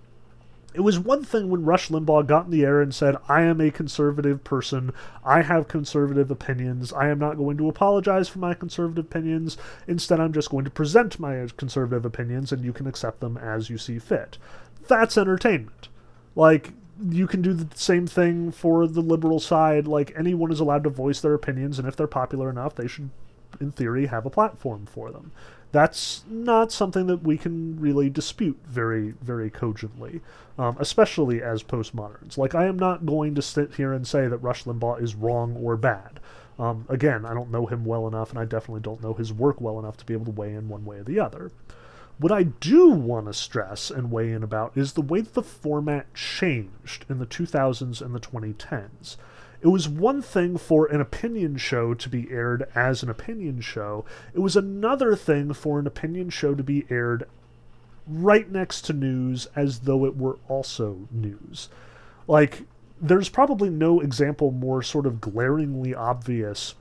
[0.75, 3.61] It was one thing when Rush Limbaugh got in the air and said, I am
[3.61, 4.93] a conservative person.
[5.25, 6.93] I have conservative opinions.
[6.93, 9.57] I am not going to apologize for my conservative opinions.
[9.87, 13.71] Instead, I'm just going to present my conservative opinions and you can accept them as
[13.71, 14.37] you see fit.
[14.89, 15.89] That's entertainment.
[16.39, 16.71] Like,
[17.11, 19.89] you can do the same thing for the liberal side.
[19.89, 23.11] Like, anyone is allowed to voice their opinions, and if they're popular enough, they should,
[23.61, 25.33] in theory, have a platform for them.
[25.73, 30.21] That's not something that we can really dispute very, very cogently,
[30.57, 32.39] um, especially as postmoderns.
[32.39, 35.57] Like, I am not going to sit here and say that Rush Limbaugh is wrong
[35.57, 36.21] or bad.
[36.57, 39.61] Um, again, I don't know him well enough, and I definitely don't know his work
[39.61, 41.51] well enough to be able to weigh in one way or the other.
[42.19, 45.43] What I do want to stress and weigh in about is the way that the
[45.43, 49.17] format changed in the 2000s and the 2010s.
[49.61, 54.05] It was one thing for an opinion show to be aired as an opinion show,
[54.35, 57.29] it was another thing for an opinion show to be aired
[58.07, 61.69] right next to news as though it were also news.
[62.27, 62.63] Like,
[63.01, 66.75] there's probably no example more sort of glaringly obvious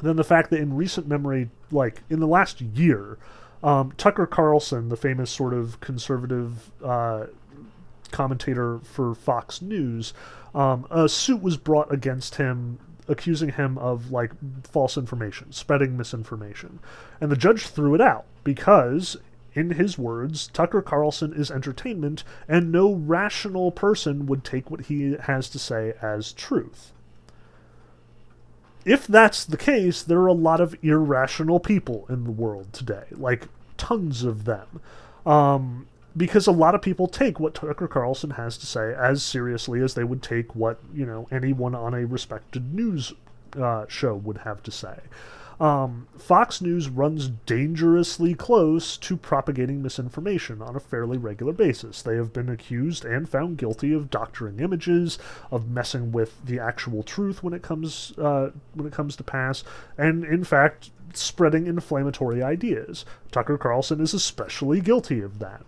[0.00, 3.18] than the fact that in recent memory, like in the last year,
[3.64, 7.26] um, Tucker Carlson, the famous sort of conservative uh,
[8.12, 10.12] commentator for Fox News,
[10.54, 14.32] um, a suit was brought against him accusing him of like
[14.64, 16.78] false information, spreading misinformation.
[17.20, 19.16] And the judge threw it out because
[19.54, 25.16] in his words, Tucker Carlson is entertainment, and no rational person would take what he
[25.22, 26.92] has to say as truth.
[28.84, 33.04] If that's the case, there are a lot of irrational people in the world today,
[33.12, 34.80] like tons of them.
[35.26, 39.80] Um, because a lot of people take what Tucker Carlson has to say as seriously
[39.80, 43.12] as they would take what, you know, anyone on a respected news
[43.60, 44.98] uh, show would have to say.
[45.60, 52.02] Um, Fox News runs dangerously close to propagating misinformation on a fairly regular basis.
[52.02, 55.18] They have been accused and found guilty of doctoring images,
[55.50, 59.62] of messing with the actual truth when it comes uh, when it comes to pass,
[59.96, 63.04] and in fact spreading inflammatory ideas.
[63.30, 65.64] Tucker Carlson is especially guilty of that.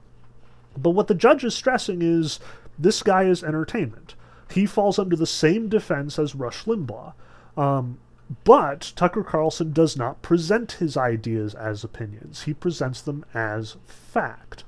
[0.77, 2.39] But what the judge is stressing is
[2.79, 4.15] this guy is entertainment.
[4.51, 7.15] He falls under the same defense as Rush Limbaugh.
[7.57, 7.99] Um,
[8.45, 14.65] but Tucker Carlson does not present his ideas as opinions, he presents them as fact.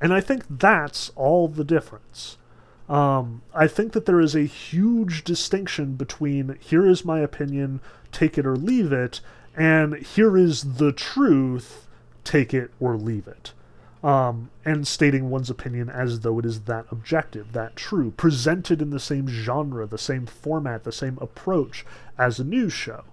[0.00, 2.36] And I think that's all the difference.
[2.88, 7.80] Um, I think that there is a huge distinction between here is my opinion,
[8.10, 9.20] take it or leave it,
[9.56, 11.86] and here is the truth,
[12.24, 13.52] take it or leave it
[14.02, 18.90] um, and stating one's opinion as though it is that objective, that true, presented in
[18.90, 21.84] the same genre, the same format, the same approach
[22.18, 23.04] as a news show.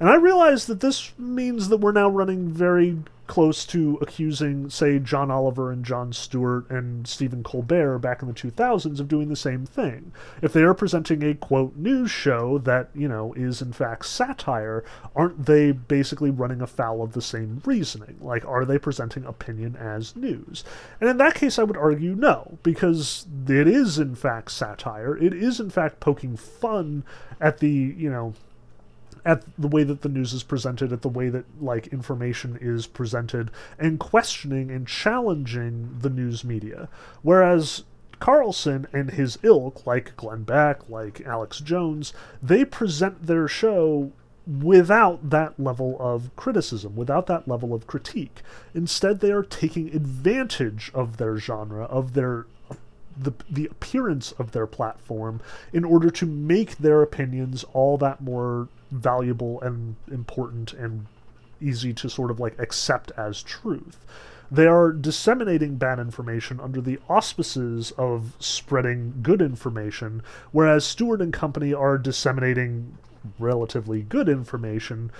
[0.00, 4.98] And I realize that this means that we're now running very close to accusing, say,
[4.98, 9.36] John Oliver and Jon Stewart and Stephen Colbert back in the 2000s of doing the
[9.36, 10.12] same thing.
[10.42, 14.84] If they are presenting a, quote, news show that, you know, is in fact satire,
[15.16, 18.18] aren't they basically running afoul of the same reasoning?
[18.20, 20.64] Like, are they presenting opinion as news?
[21.00, 25.16] And in that case, I would argue no, because it is in fact satire.
[25.16, 27.04] It is in fact poking fun
[27.40, 28.34] at the, you know,
[29.24, 32.86] at the way that the news is presented, at the way that like information is
[32.86, 36.88] presented, and questioning and challenging the news media.
[37.22, 37.84] Whereas
[38.20, 44.12] Carlson and his ilk, like Glenn Beck, like Alex Jones, they present their show
[44.46, 48.42] without that level of criticism, without that level of critique.
[48.74, 52.46] Instead, they are taking advantage of their genre, of their
[53.16, 55.40] the the appearance of their platform
[55.72, 61.06] in order to make their opinions all that more valuable and important and
[61.60, 64.04] easy to sort of like accept as truth.
[64.50, 71.32] They are disseminating bad information under the auspices of spreading good information, whereas Stewart and
[71.32, 72.96] Company are disseminating
[73.38, 75.10] relatively good information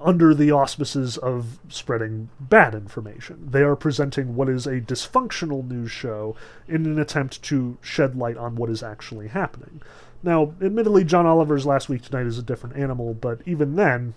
[0.00, 3.48] under the auspices of spreading bad information.
[3.50, 8.36] They are presenting what is a dysfunctional news show in an attempt to shed light
[8.36, 9.80] on what is actually happening.
[10.24, 14.14] Now, admittedly, John Oliver's Last Week Tonight is a different animal, but even then,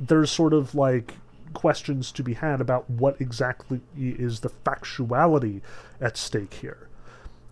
[0.00, 1.16] there's sort of like
[1.52, 5.60] questions to be had about what exactly is the factuality
[6.00, 6.88] at stake here.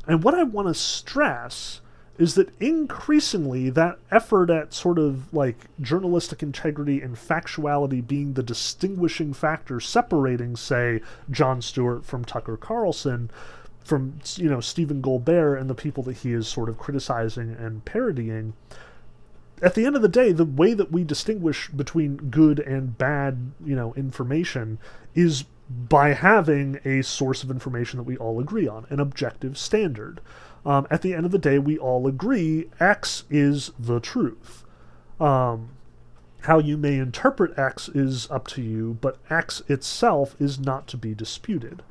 [0.06, 1.82] And what I want to stress
[2.16, 8.42] is that increasingly that effort at sort of like journalistic integrity and factuality being the
[8.42, 13.30] distinguishing factor separating, say, Jon Stewart from Tucker Carlson
[13.86, 17.84] from you know Stephen Colbert and the people that he is sort of criticizing and
[17.84, 18.54] parodying.
[19.62, 23.52] At the end of the day, the way that we distinguish between good and bad,
[23.64, 24.78] you know, information
[25.14, 30.20] is by having a source of information that we all agree on, an objective standard.
[30.66, 34.64] Um, at the end of the day, we all agree X is the truth.
[35.18, 35.70] Um,
[36.42, 40.96] how you may interpret X is up to you, but X itself is not to
[40.96, 41.82] be disputed.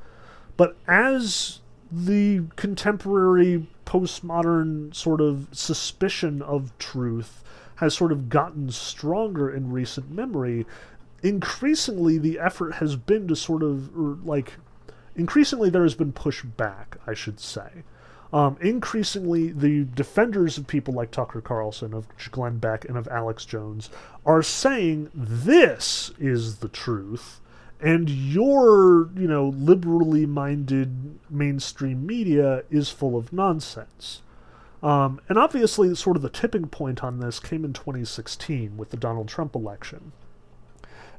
[0.56, 7.44] But as the contemporary postmodern sort of suspicion of truth
[7.76, 10.66] has sort of gotten stronger in recent memory,
[11.22, 13.96] increasingly the effort has been to sort of
[14.26, 14.54] like
[15.14, 17.84] increasingly there has been pushback, I should say.
[18.32, 23.44] Um, increasingly, the defenders of people like Tucker Carlson, of Glenn Beck, and of Alex
[23.44, 23.88] Jones
[24.24, 27.40] are saying this is the truth,
[27.80, 34.22] and your, you know, liberally minded mainstream media is full of nonsense.
[34.82, 38.96] Um, and obviously, sort of the tipping point on this came in 2016 with the
[38.96, 40.12] Donald Trump election.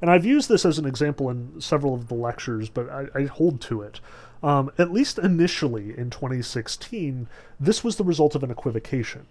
[0.02, 3.26] And I've used this as an example in several of the lectures, but I, I
[3.26, 4.00] hold to it.
[4.44, 7.28] Um, at least initially in 2016,
[7.60, 9.26] this was the result of an equivocation.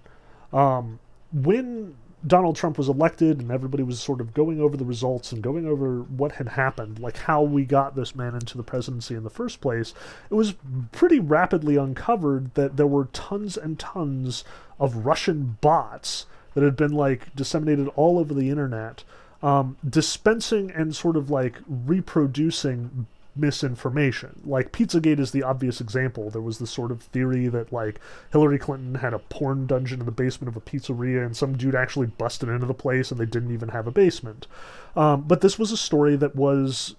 [0.53, 0.99] Um,
[1.33, 1.97] when
[2.27, 5.67] Donald Trump was elected and everybody was sort of going over the results and going
[5.67, 9.31] over what had happened, like how we got this man into the presidency in the
[9.31, 9.95] first place,
[10.31, 10.55] it was
[10.93, 14.45] pretty rapidly uncovered that there were tons and tons
[14.81, 19.05] of Russian bots that had been like disseminated all over the internet,
[19.43, 23.07] um, dispensing and sort of like reproducing
[23.37, 24.41] misinformation.
[24.45, 26.31] Like Pizzagate is the obvious example.
[26.31, 28.01] There was this sort of theory that like
[28.33, 31.75] Hillary Clinton had a porn dungeon in the basement of a pizzeria, and some dude
[31.75, 34.47] actually busted into the place, and they didn't even have a basement.
[34.95, 36.97] Um, but this was a story that was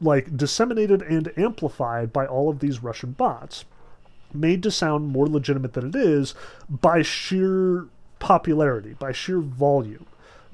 [0.00, 3.64] like disseminated and amplified by all of these Russian bots,
[4.32, 6.34] made to sound more legitimate than it is
[6.68, 7.86] by sheer
[8.18, 10.06] popularity, by sheer volume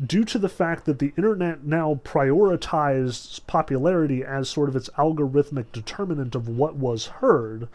[0.04, 5.66] due to the fact that the internet now prioritized popularity as sort of its algorithmic
[5.72, 7.68] determinant of what was heard,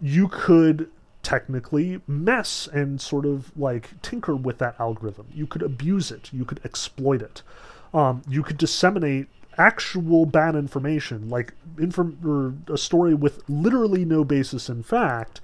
[0.00, 0.90] you could
[1.22, 5.26] technically mess and sort of like tinker with that algorithm.
[5.34, 7.42] You could abuse it, you could exploit it.
[7.92, 9.26] Um, you could disseminate
[9.58, 15.40] actual bad information, like inform- or a story with literally no basis in fact,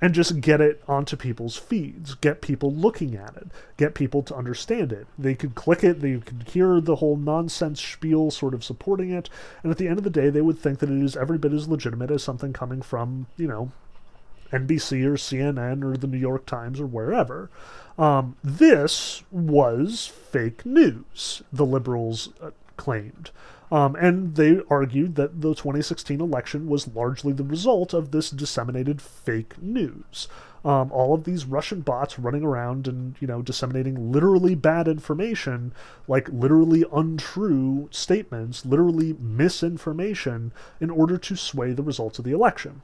[0.00, 4.34] and just get it onto people's feeds, get people looking at it, get people to
[4.34, 5.06] understand it.
[5.18, 9.28] They could click it, they could hear the whole nonsense spiel sort of supporting it,
[9.62, 11.52] and at the end of the day, they would think that it is every bit
[11.52, 13.70] as legitimate as something coming from, you know,
[14.52, 17.50] NBC or CNN or the New York Times or wherever.
[17.98, 23.30] Um, this was fake news, the liberals uh, claimed.
[23.72, 29.00] Um, and they argued that the 2016 election was largely the result of this disseminated
[29.00, 30.26] fake news.
[30.64, 35.72] Um, all of these Russian bots running around and you know disseminating literally bad information,
[36.06, 42.82] like literally untrue statements, literally misinformation, in order to sway the results of the election.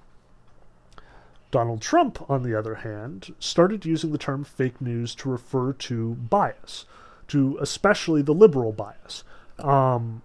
[1.51, 6.15] Donald Trump, on the other hand, started using the term fake news to refer to
[6.15, 6.87] bias,
[7.29, 9.23] to especially the liberal bias.
[9.59, 10.23] Um,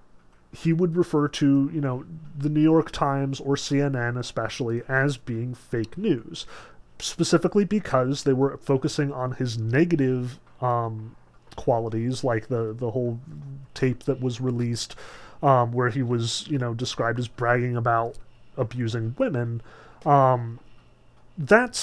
[0.51, 2.05] he would refer to, you know,
[2.37, 6.45] the New York Times or CNN especially as being fake news,
[6.99, 11.15] specifically because they were focusing on his negative um,
[11.55, 13.19] qualities, like the the whole
[13.73, 14.95] tape that was released,
[15.41, 18.17] um, where he was, you know, described as bragging about
[18.57, 19.61] abusing women.
[20.05, 20.59] Um,
[21.37, 21.79] that's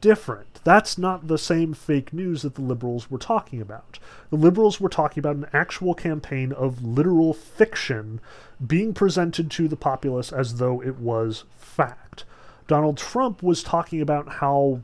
[0.00, 0.60] different.
[0.64, 3.98] That's not the same fake news that the liberals were talking about.
[4.30, 8.20] The liberals were talking about an actual campaign of literal fiction
[8.64, 12.24] being presented to the populace as though it was fact.
[12.66, 14.80] Donald Trump was talking about how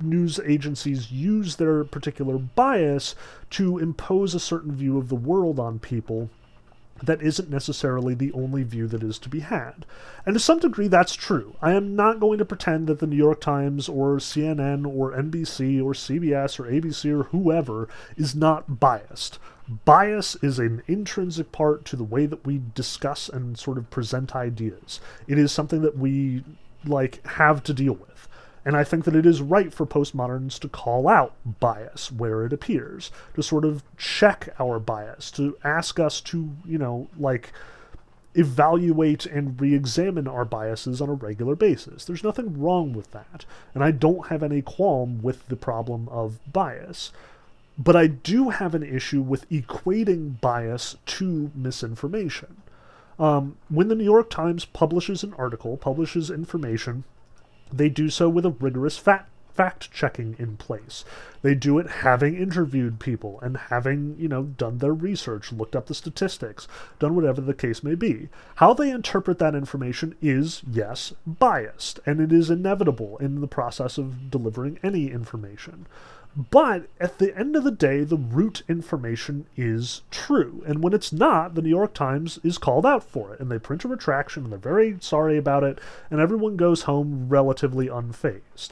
[0.00, 3.14] news agencies use their particular bias
[3.50, 6.28] to impose a certain view of the world on people
[7.02, 9.84] that isn't necessarily the only view that is to be had.
[10.24, 11.56] And to some degree, that's true.
[11.60, 15.82] I am not going to pretend that the New York Times or CNN or NBC
[15.82, 19.38] or CBS or ABC or whoever is not biased.
[19.84, 24.34] Bias is an intrinsic part to the way that we discuss and sort of present
[24.34, 25.00] ideas.
[25.26, 26.44] It is something that we
[26.84, 28.28] like have to deal with.
[28.64, 32.52] And I think that it is right for postmoderns to call out bias where it
[32.52, 37.52] appears, to sort of check our bias, to ask us to, you know, like
[38.34, 42.04] evaluate and re examine our biases on a regular basis.
[42.04, 43.44] There's nothing wrong with that.
[43.74, 47.12] And I don't have any qualm with the problem of bias.
[47.78, 52.58] But I do have an issue with equating bias to misinformation.
[53.18, 57.04] Um, when the New York Times publishes an article, publishes information,
[57.72, 61.04] they do so with a rigorous fact fact checking in place.
[61.42, 65.86] They do it having interviewed people and having, you know, done their research, looked up
[65.86, 66.68] the statistics,
[66.98, 68.28] done whatever the case may be.
[68.56, 73.98] How they interpret that information is, yes, biased, and it is inevitable in the process
[73.98, 75.86] of delivering any information.
[76.34, 80.62] But at the end of the day, the root information is true.
[80.66, 83.40] And when it's not, the New York Times is called out for it.
[83.40, 85.78] And they print a retraction and they're very sorry about it.
[86.10, 88.70] And everyone goes home relatively unfazed.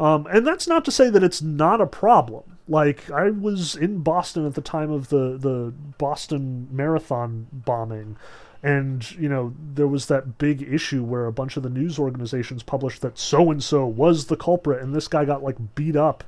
[0.00, 2.58] Um, and that's not to say that it's not a problem.
[2.68, 8.16] Like, I was in Boston at the time of the, the Boston Marathon bombing.
[8.64, 12.64] And, you know, there was that big issue where a bunch of the news organizations
[12.64, 14.82] published that so and so was the culprit.
[14.82, 16.24] And this guy got, like, beat up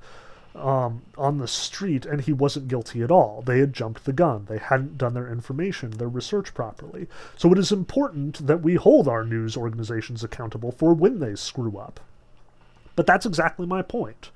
[0.58, 3.42] um, on the street and he wasn't guilty at all.
[3.42, 4.46] They had jumped the gun.
[4.48, 7.06] They hadn't done their information, their research properly.
[7.36, 11.78] So it is important that we hold our news organizations accountable for when they screw
[11.78, 12.00] up.
[12.96, 14.30] But that's exactly my point.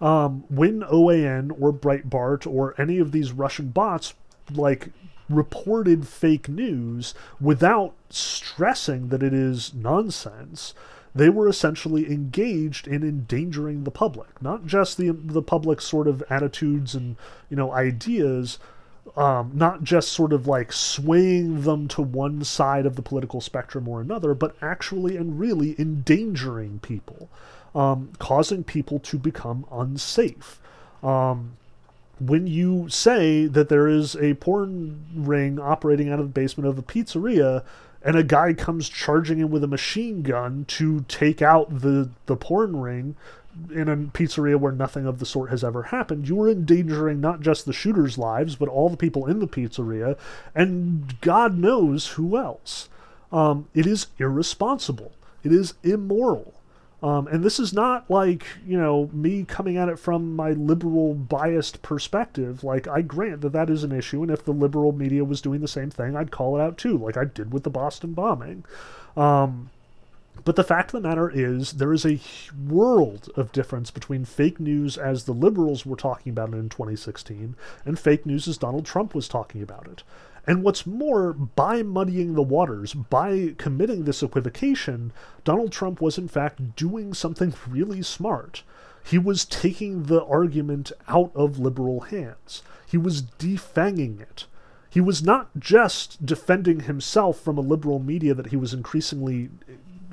[0.00, 4.14] Um, when OAN or Breitbart or any of these Russian bots
[4.52, 4.90] like
[5.30, 10.74] reported fake news without stressing that it is nonsense,
[11.14, 16.22] they were essentially engaged in endangering the public, not just the the public's sort of
[16.28, 17.16] attitudes and
[17.48, 18.58] you know ideas,
[19.16, 23.88] um, not just sort of like swaying them to one side of the political spectrum
[23.88, 27.28] or another, but actually and really endangering people,
[27.74, 30.58] um, causing people to become unsafe.
[31.02, 31.56] Um,
[32.18, 36.78] when you say that there is a porn ring operating out of the basement of
[36.78, 37.62] a pizzeria
[38.04, 42.36] and a guy comes charging in with a machine gun to take out the, the
[42.36, 43.16] porn ring
[43.72, 47.40] in a pizzeria where nothing of the sort has ever happened, you are endangering not
[47.40, 50.18] just the shooters' lives, but all the people in the pizzeria,
[50.54, 52.88] and God knows who else.
[53.32, 55.12] Um, it is irresponsible.
[55.42, 56.53] It is immoral.
[57.02, 61.14] Um, and this is not like, you know, me coming at it from my liberal
[61.14, 62.64] biased perspective.
[62.64, 65.60] Like, I grant that that is an issue, and if the liberal media was doing
[65.60, 68.64] the same thing, I'd call it out too, like I did with the Boston bombing.
[69.16, 69.70] Um,
[70.44, 72.20] but the fact of the matter is, there is a
[72.68, 77.54] world of difference between fake news as the liberals were talking about it in 2016
[77.84, 80.02] and fake news as Donald Trump was talking about it.
[80.46, 86.28] And what's more, by muddying the waters, by committing this equivocation, Donald Trump was in
[86.28, 88.62] fact doing something really smart.
[89.02, 92.62] He was taking the argument out of liberal hands.
[92.86, 94.46] He was defanging it.
[94.88, 99.50] He was not just defending himself from a liberal media that he was increasingly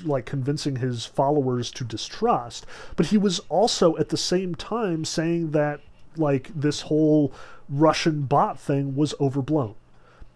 [0.02, 2.66] like convincing his followers to distrust,
[2.96, 5.80] but he was also at the same time saying that
[6.16, 7.32] like this whole
[7.68, 9.76] Russian bot thing was overblown.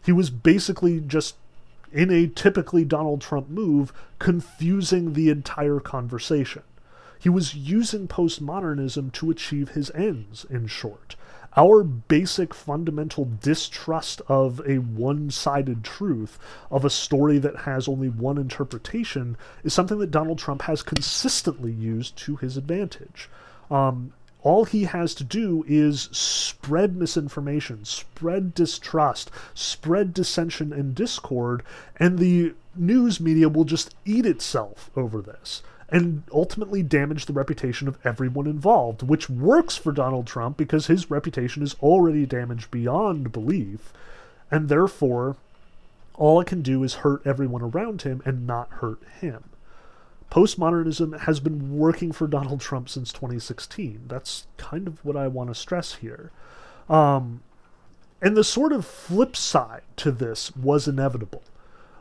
[0.06, 1.34] He was basically just,
[1.92, 6.62] in a typically Donald Trump move, confusing the entire conversation.
[7.18, 11.16] He was using postmodernism to achieve his ends, in short.
[11.56, 16.38] Our basic fundamental distrust of a one sided truth,
[16.70, 21.72] of a story that has only one interpretation, is something that Donald Trump has consistently
[21.72, 23.28] used to his advantage.
[23.72, 24.12] Um,
[24.46, 31.64] all he has to do is spread misinformation, spread distrust, spread dissension and discord,
[31.96, 37.88] and the news media will just eat itself over this and ultimately damage the reputation
[37.88, 43.32] of everyone involved, which works for Donald Trump because his reputation is already damaged beyond
[43.32, 43.92] belief,
[44.48, 45.34] and therefore
[46.14, 49.42] all it can do is hurt everyone around him and not hurt him
[50.30, 54.04] postmodernism has been working for Donald Trump since 2016.
[54.08, 56.30] That's kind of what I want to stress here.
[56.88, 57.42] Um,
[58.20, 61.42] and the sort of flip side to this was inevitable.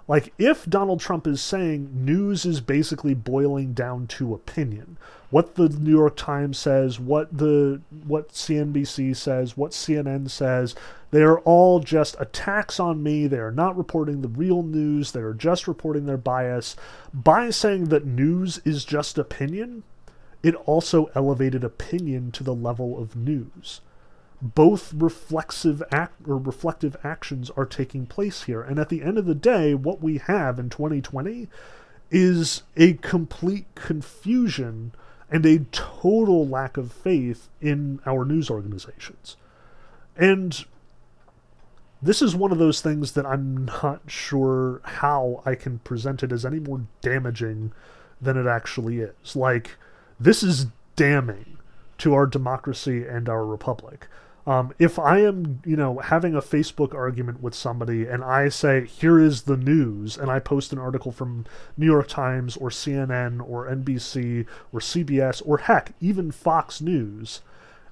[0.07, 4.97] Like, if Donald Trump is saying news is basically boiling down to opinion,
[5.31, 10.75] what the New York Times says, what the what CNBC says, what CNN says,
[11.09, 13.25] they are all just attacks on me.
[13.25, 15.11] They are not reporting the real news.
[15.11, 16.75] They are just reporting their bias.
[17.13, 19.83] By saying that news is just opinion,
[20.43, 23.81] it also elevated opinion to the level of news
[24.53, 28.61] both reflexive act or reflective actions are taking place here.
[28.61, 31.47] And at the end of the day, what we have in 2020
[32.11, 34.91] is a complete confusion
[35.31, 39.37] and a total lack of faith in our news organizations.
[40.15, 40.63] And
[42.01, 46.31] this is one of those things that I'm not sure how I can present it
[46.31, 47.73] as any more damaging
[48.21, 49.35] than it actually is.
[49.35, 49.71] Like,
[50.19, 51.57] this is damning
[51.97, 54.07] to our democracy and our republic.
[54.47, 58.85] Um, if I am, you know, having a Facebook argument with somebody and I say,
[58.85, 63.41] here is the news, and I post an article from New York Times or CNN
[63.47, 67.41] or NBC or CBS or heck, even Fox News,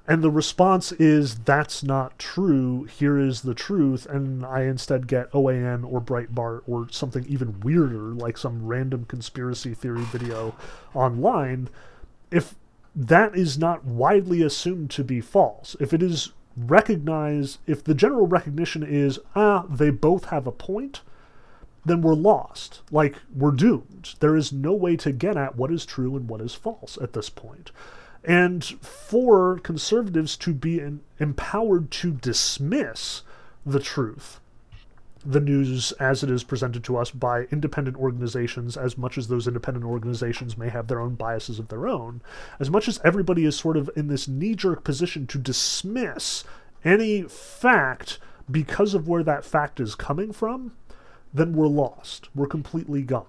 [0.05, 5.31] and the response is, that's not true, here is the truth, and I instead get
[5.31, 10.55] OAN or Breitbart or something even weirder, like some random conspiracy theory video
[10.93, 11.69] online,
[12.31, 12.55] if
[12.93, 18.27] that is not widely assumed to be false, if it is recognize if the general
[18.27, 21.01] recognition is ah they both have a point
[21.85, 22.81] then we're lost.
[22.91, 24.15] Like we're doomed.
[24.19, 27.13] There is no way to get at what is true and what is false at
[27.13, 27.71] this point.
[28.23, 30.81] And for conservatives to be
[31.19, 33.23] empowered to dismiss
[33.65, 34.39] the truth
[35.26, 39.47] the news as it is presented to us by independent organizations, as much as those
[39.47, 42.21] independent organizations may have their own biases of their own,
[42.59, 46.43] as much as everybody is sort of in this knee jerk position to dismiss
[46.84, 48.19] any fact
[48.51, 50.74] because of where that fact is coming from,
[51.34, 52.30] then we're lost.
[52.36, 53.26] We're completely gone.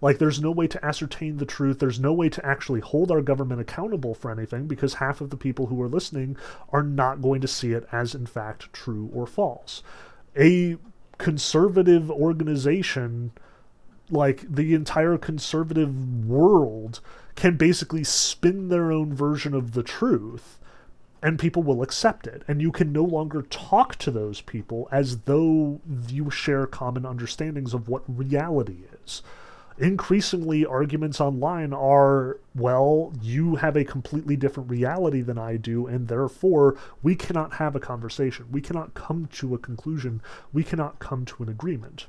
[0.00, 1.78] Like, there's no way to ascertain the truth.
[1.78, 5.36] There's no way to actually hold our government accountable for anything because half of the
[5.36, 6.36] people who are listening
[6.70, 9.82] are not going to see it as, in fact, true or false.
[10.36, 10.76] A
[11.18, 13.32] conservative organization,
[14.10, 17.00] like the entire conservative world,
[17.34, 20.58] can basically spin their own version of the truth
[21.24, 22.42] and people will accept it.
[22.46, 27.72] And you can no longer talk to those people as though you share common understandings
[27.72, 29.22] of what reality is.
[29.76, 36.06] Increasingly, arguments online are well, you have a completely different reality than I do, and
[36.06, 38.46] therefore we cannot have a conversation.
[38.52, 40.22] We cannot come to a conclusion.
[40.52, 42.06] We cannot come to an agreement.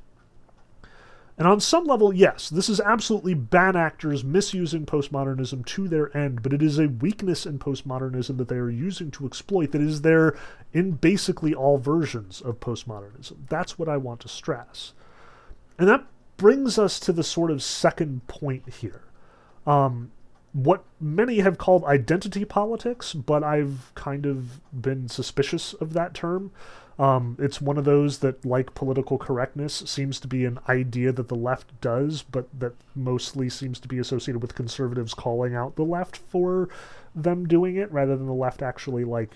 [1.38, 6.42] And on some level, yes, this is absolutely bad actors misusing postmodernism to their end,
[6.42, 10.02] but it is a weakness in postmodernism that they are using to exploit that is
[10.02, 10.38] there
[10.72, 13.36] in basically all versions of postmodernism.
[13.50, 14.94] That's what I want to stress.
[15.78, 16.06] And that
[16.38, 19.02] brings us to the sort of second point here.
[19.66, 20.12] Um,
[20.54, 26.52] what many have called identity politics, but I've kind of been suspicious of that term.
[26.98, 31.28] Um, it's one of those that, like political correctness, seems to be an idea that
[31.28, 35.84] the left does, but that mostly seems to be associated with conservatives calling out the
[35.84, 36.70] left for
[37.14, 39.32] them doing it, rather than the left actually like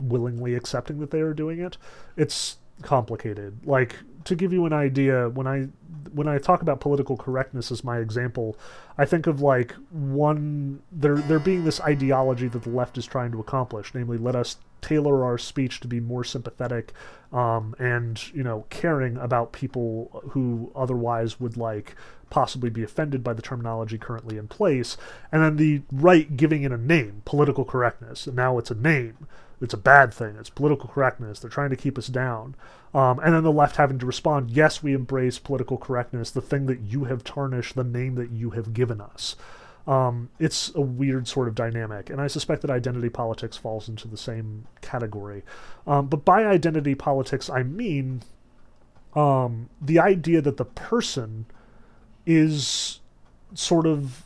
[0.00, 1.76] willingly accepting that they are doing it.
[2.16, 3.66] It's complicated.
[3.66, 5.68] Like to give you an idea, when I
[6.12, 8.56] when I talk about political correctness as my example,
[8.98, 13.32] I think of like one there there being this ideology that the left is trying
[13.32, 16.92] to accomplish, namely, let us tailor our speech to be more sympathetic
[17.32, 21.94] um, and you know caring about people who otherwise would like
[22.30, 24.96] possibly be offended by the terminology currently in place,
[25.30, 29.26] and then the right giving it a name, political correctness, and now it's a name.
[29.62, 30.36] It's a bad thing.
[30.38, 31.38] It's political correctness.
[31.38, 32.56] They're trying to keep us down.
[32.92, 36.66] Um, and then the left having to respond, yes, we embrace political correctness, the thing
[36.66, 39.36] that you have tarnished, the name that you have given us.
[39.86, 44.06] Um, it's a weird sort of dynamic, and I suspect that identity politics falls into
[44.06, 45.42] the same category.
[45.86, 48.22] Um, but by identity politics, I mean
[49.14, 51.46] um, the idea that the person
[52.26, 53.00] is
[53.54, 54.24] sort of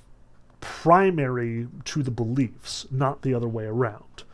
[0.61, 4.24] primary to the beliefs, not the other way around.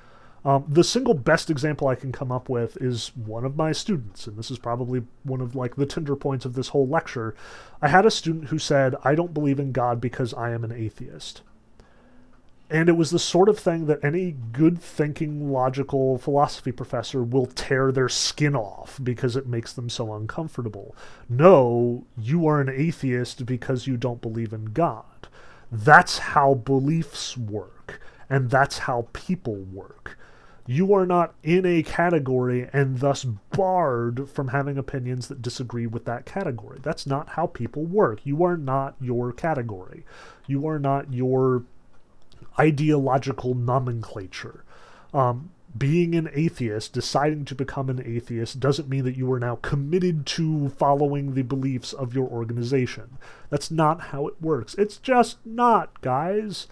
[0.44, 4.26] Um, the single best example I can come up with is one of my students,
[4.26, 7.34] and this is probably one of like the tender points of this whole lecture.
[7.80, 10.72] I had a student who said, "I don't believe in God because I am an
[10.72, 11.42] atheist."
[12.68, 17.46] And it was the sort of thing that any good thinking, logical philosophy professor will
[17.46, 20.96] tear their skin off because it makes them so uncomfortable.
[21.28, 25.04] No, you are an atheist because you don't believe in God.
[25.70, 30.18] That's how beliefs work, and that's how people work
[30.66, 36.04] you are not in a category and thus barred from having opinions that disagree with
[36.04, 36.78] that category.
[36.82, 38.20] That's not how people work.
[38.24, 40.04] You are not your category.
[40.46, 41.64] You are not your
[42.58, 44.64] ideological nomenclature.
[45.12, 49.56] Um, being an atheist, deciding to become an atheist, doesn't mean that you are now
[49.62, 53.16] committed to following the beliefs of your organization.
[53.48, 54.74] That's not how it works.
[54.74, 56.66] It's just not, guys.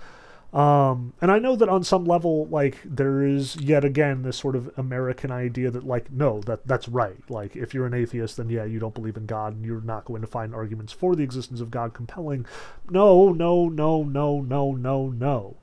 [0.52, 4.56] Um, and I know that on some level, like there is yet again this sort
[4.56, 7.18] of American idea that, like, no, that that's right.
[7.28, 10.04] Like, if you're an atheist, then yeah, you don't believe in God, and you're not
[10.04, 12.46] going to find arguments for the existence of God compelling.
[12.90, 15.56] No, no, no, no, no, no, no.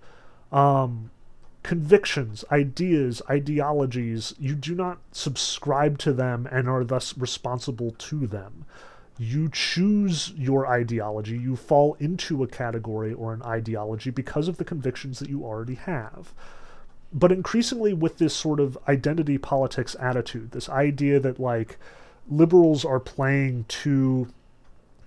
[0.53, 1.11] Um,
[1.63, 8.65] convictions, ideas, ideologies, you do not subscribe to them and are thus responsible to them
[9.19, 14.65] you choose your ideology, you fall into a category or an ideology because of the
[14.65, 16.33] convictions that you already have.
[17.13, 21.77] But increasingly, with this sort of identity politics attitude, this idea that like
[22.29, 24.27] liberals are playing to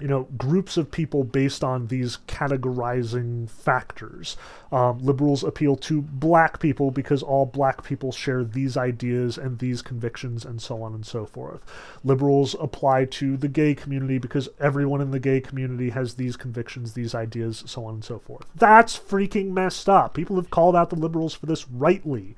[0.00, 4.36] you know, groups of people based on these categorizing factors.
[4.72, 9.82] Um, liberals appeal to black people because all black people share these ideas and these
[9.82, 11.62] convictions and so on and so forth.
[12.04, 16.94] Liberals apply to the gay community because everyone in the gay community has these convictions,
[16.94, 18.46] these ideas, so on and so forth.
[18.54, 20.14] That's freaking messed up.
[20.14, 22.36] People have called out the liberals for this rightly.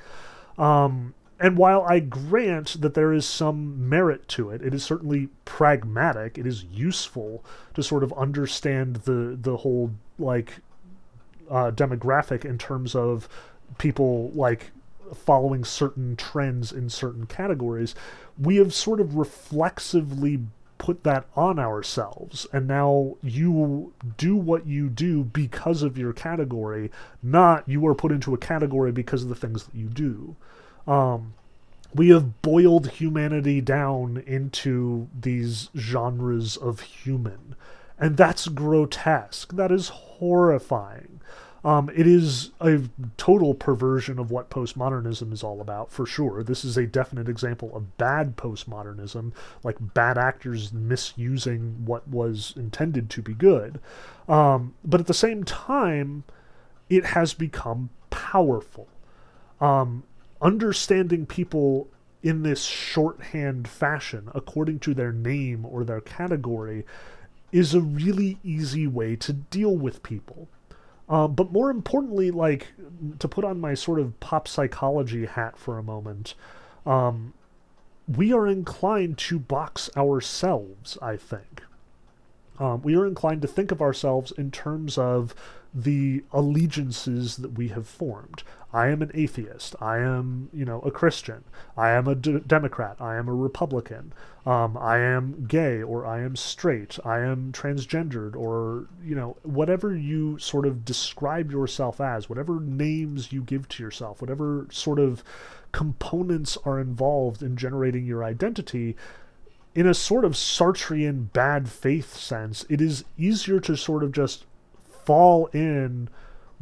[0.58, 5.28] Um, and while I grant that there is some merit to it, it is certainly
[5.44, 6.38] pragmatic.
[6.38, 10.60] It is useful to sort of understand the the whole like
[11.50, 13.28] uh, demographic in terms of
[13.78, 14.70] people like
[15.14, 17.94] following certain trends in certain categories,
[18.38, 20.40] we have sort of reflexively
[20.78, 22.46] put that on ourselves.
[22.52, 26.90] And now you do what you do because of your category,
[27.22, 30.36] not you are put into a category because of the things that you do.
[30.86, 31.34] Um,
[31.94, 37.54] we have boiled humanity down into these genres of human.
[37.98, 39.52] And that's grotesque.
[39.52, 41.20] That is horrifying.
[41.64, 42.80] Um, it is a
[43.16, 46.42] total perversion of what postmodernism is all about, for sure.
[46.42, 53.08] This is a definite example of bad postmodernism, like bad actors misusing what was intended
[53.10, 53.78] to be good.
[54.28, 56.24] Um, but at the same time,
[56.90, 58.88] it has become powerful.
[59.60, 60.02] Um,
[60.42, 61.88] understanding people
[62.22, 66.84] in this shorthand fashion, according to their name or their category,
[67.50, 70.48] is a really easy way to deal with people.
[71.08, 72.68] Um, but more importantly, like
[73.18, 76.34] to put on my sort of pop psychology hat for a moment,
[76.86, 77.34] um,
[78.08, 81.62] we are inclined to box ourselves, I think.
[82.58, 85.34] Um, we are inclined to think of ourselves in terms of
[85.74, 88.42] the allegiances that we have formed.
[88.72, 89.76] I am an atheist.
[89.80, 91.44] I am, you know, a Christian.
[91.76, 92.96] I am a d- Democrat.
[93.00, 94.12] I am a Republican.
[94.46, 96.98] Um, I am gay or I am straight.
[97.04, 103.30] I am transgendered or, you know, whatever you sort of describe yourself as, whatever names
[103.30, 105.22] you give to yourself, whatever sort of
[105.72, 108.96] components are involved in generating your identity,
[109.74, 114.44] in a sort of Sartrean bad faith sense, it is easier to sort of just
[114.82, 116.08] fall in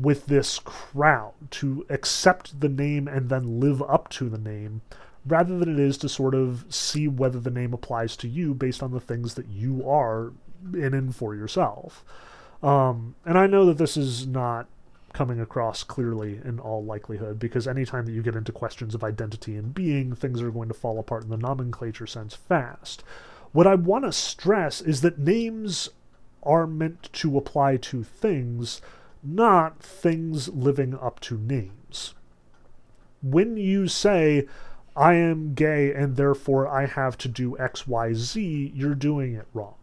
[0.01, 4.81] with this crowd, to accept the name and then live up to the name,
[5.27, 8.83] rather than it is to sort of see whether the name applies to you based
[8.83, 10.33] on the things that you are
[10.73, 12.05] in and for yourself.
[12.63, 14.67] Um, and I know that this is not
[15.13, 19.57] coming across clearly in all likelihood, because anytime that you get into questions of identity
[19.57, 23.03] and being, things are going to fall apart in the nomenclature sense fast.
[23.53, 25.89] What I want to stress is that names
[26.43, 28.81] are meant to apply to things
[29.23, 32.15] not things living up to names.
[33.23, 34.47] When you say,
[34.97, 39.75] I am gay and therefore I have to do XYZ, you're doing it wrong.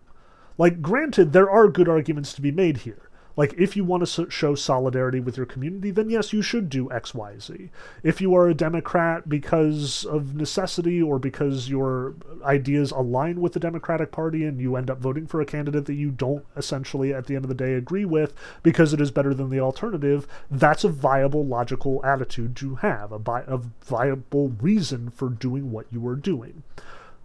[0.57, 3.07] Like, granted, there are good arguments to be made here.
[3.38, 6.91] Like, if you want to show solidarity with your community, then yes, you should do
[6.91, 7.69] X, Y, Z.
[8.01, 13.59] If you are a Democrat because of necessity or because your ideas align with the
[13.59, 17.27] Democratic Party and you end up voting for a candidate that you don't essentially, at
[17.27, 18.33] the end of the day, agree with
[18.63, 23.19] because it is better than the alternative, that's a viable, logical attitude to have, a,
[23.19, 26.63] bi- a viable reason for doing what you are doing.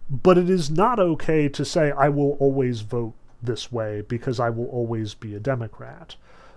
[0.09, 3.13] But it is not okay to say, I will always vote
[3.45, 6.15] this way because I will always be a Democrat.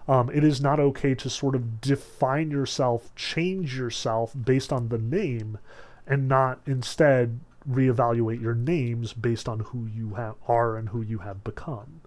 [0.09, 4.99] Um, it is not okay to sort of define yourself, change yourself based on the
[4.99, 5.59] name,
[6.07, 11.18] and not instead reevaluate your names based on who you have, are and who you
[11.18, 12.01] have become.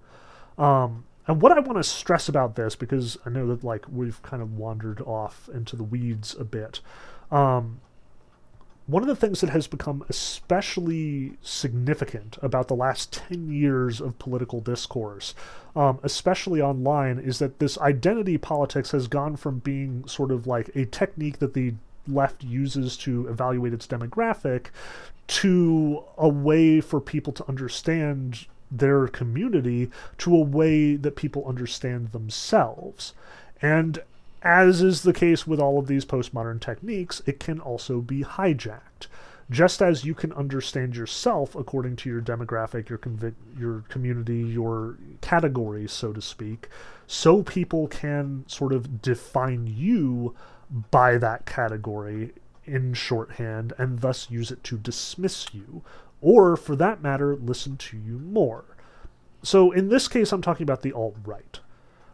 [0.58, 4.22] Um, and what I want to stress about this, because I know that like we've
[4.24, 6.80] kind of wandered off into the weeds a bit,
[7.32, 7.82] um,
[8.90, 14.18] one of the things that has become especially significant about the last 10 years of
[14.18, 15.36] political discourse,
[15.76, 20.76] um, especially online, is that this identity politics has gone from being sort of like
[20.76, 21.74] a technique that the
[22.08, 24.68] left uses to evaluate its demographic
[25.28, 32.12] to a way for people to understand their community to a way that people understand
[32.12, 33.14] themselves.
[33.62, 34.02] And
[34.42, 39.08] as is the case with all of these postmodern techniques, it can also be hijacked.
[39.52, 43.00] Just as you can understand yourself according to your demographic, your
[43.58, 46.70] your community, your category, so to speak,
[47.08, 50.36] so people can sort of define you
[50.92, 52.32] by that category
[52.66, 55.82] in shorthand and thus use it to dismiss you,
[56.22, 58.66] or for that matter, listen to you more.
[59.42, 61.60] So in this case, I'm talking about the alt right.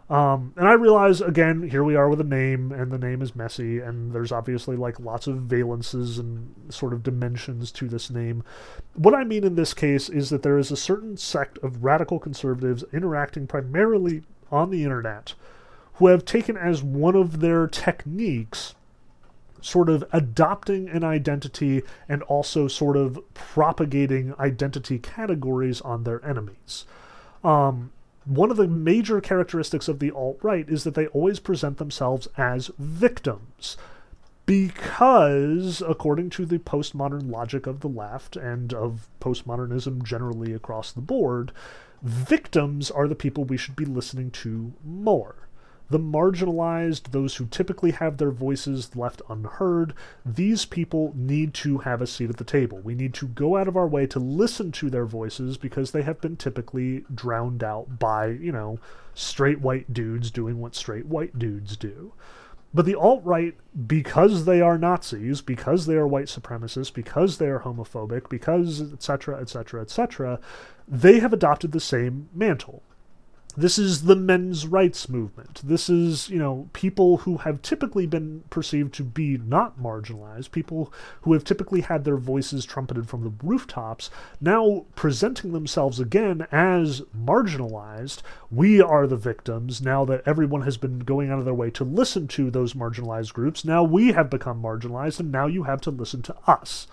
[0.08, 3.36] Um, and I realize again, here we are with a name, and the name is
[3.36, 8.44] messy, and there's obviously like lots of valences and sort of dimensions to this name.
[8.94, 12.20] What I mean in this case is that there is a certain sect of radical
[12.20, 15.34] conservatives interacting primarily on the internet
[15.96, 18.76] who have taken as one of their techniques
[19.62, 26.86] sort of adopting an identity and also sort of propagating identity categories on their enemies.
[27.44, 27.92] Um,
[28.26, 32.28] one of the major characteristics of the alt right is that they always present themselves
[32.38, 33.78] as victims.
[34.46, 41.02] Because, according to the postmodern logic of the left and of postmodernism generally across the
[41.02, 41.52] board,
[42.04, 45.45] victims are the people we should be listening to more.
[45.90, 49.94] The marginalized, those who typically have their voices left unheard,
[50.26, 52.80] these people need to have a seat at the table.
[52.80, 56.02] We need to go out of our way to listen to their voices because they
[56.02, 58.80] have been typically drowned out by, you know,
[59.14, 62.14] straight white dudes doing what straight white dudes do.
[62.74, 63.56] But the alt right,
[63.88, 69.40] because they are Nazis, because they are white supremacists, because they are homophobic, because etc.,
[69.40, 70.40] etc., etc.,
[70.86, 72.84] they have adopted the same mantle.
[73.58, 75.62] This is the men's rights movement.
[75.64, 80.92] This is, you know, people who have typically been perceived to be not marginalized, people
[81.22, 84.10] who have typically had their voices trumpeted from the rooftops,
[84.42, 88.22] now presenting themselves again as marginalized.
[88.52, 91.86] We are the victims now that everyone has been going out of their way to
[91.86, 93.64] listen to those marginalized groups.
[93.64, 96.88] Now we have become marginalized, and now you have to listen to us.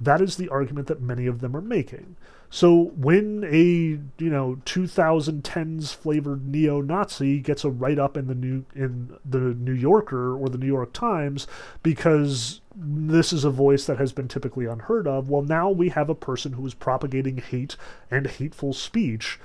[0.00, 2.14] That is the argument that many of them are making.
[2.50, 9.16] So when a you know 2010s flavored neo-Nazi gets a write-up in the new in
[9.24, 11.46] the New Yorker or the New York Times
[11.82, 16.10] because this is a voice that has been typically unheard of, well now we have
[16.10, 17.76] a person who is propagating hate
[18.10, 19.38] and hateful speech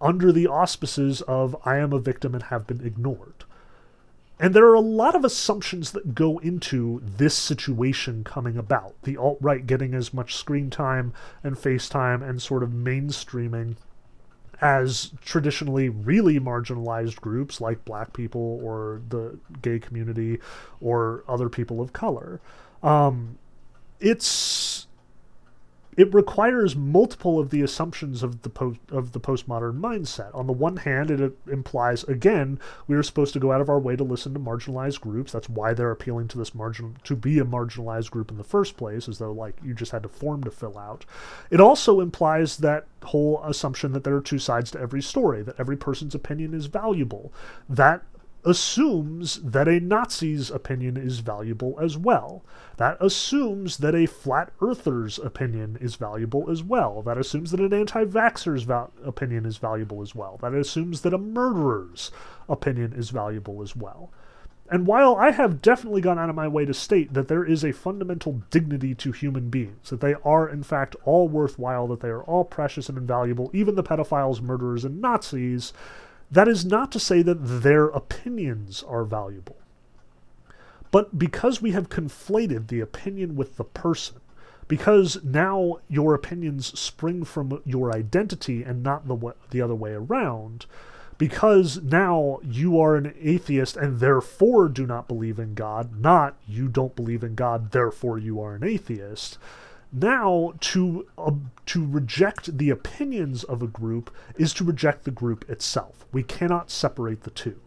[0.00, 3.43] under the auspices of I am a victim and have been ignored.
[4.38, 8.94] And there are a lot of assumptions that go into this situation coming about.
[9.02, 11.12] The alt right getting as much screen time
[11.42, 13.76] and FaceTime and sort of mainstreaming
[14.60, 20.40] as traditionally really marginalized groups like black people or the gay community
[20.80, 22.40] or other people of color.
[22.82, 23.38] Um,
[24.00, 24.86] it's
[25.96, 30.34] it requires multiple of the assumptions of the post of the postmodern mindset.
[30.34, 33.68] On the one hand, it uh, implies again we are supposed to go out of
[33.68, 35.32] our way to listen to marginalized groups.
[35.32, 38.76] That's why they're appealing to this margin to be a marginalized group in the first
[38.76, 41.04] place, as though like you just had a form to fill out.
[41.50, 45.58] It also implies that whole assumption that there are two sides to every story, that
[45.58, 47.32] every person's opinion is valuable.
[47.68, 48.02] That
[48.44, 52.44] assumes that a Nazi's opinion is valuable as well.
[52.76, 57.02] That assumes that a flat earther's opinion is valuable as well.
[57.02, 60.38] That assumes that an anti vaxxer's va- opinion is valuable as well.
[60.42, 62.10] That assumes that a murderer's
[62.48, 64.10] opinion is valuable as well.
[64.70, 67.64] And while I have definitely gone out of my way to state that there is
[67.64, 72.08] a fundamental dignity to human beings, that they are in fact all worthwhile, that they
[72.08, 75.74] are all precious and invaluable, even the pedophiles, murderers, and Nazis,
[76.34, 79.56] that is not to say that their opinions are valuable.
[80.90, 84.16] But because we have conflated the opinion with the person,
[84.68, 90.66] because now your opinions spring from your identity and not the, the other way around,
[91.18, 96.68] because now you are an atheist and therefore do not believe in God, not you
[96.68, 99.38] don't believe in God, therefore you are an atheist,
[99.94, 101.30] now, to uh,
[101.66, 106.04] to reject the opinions of a group is to reject the group itself.
[106.12, 107.60] We cannot separate the two.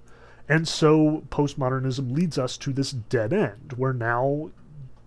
[0.50, 4.52] And so postmodernism leads us to this dead end where now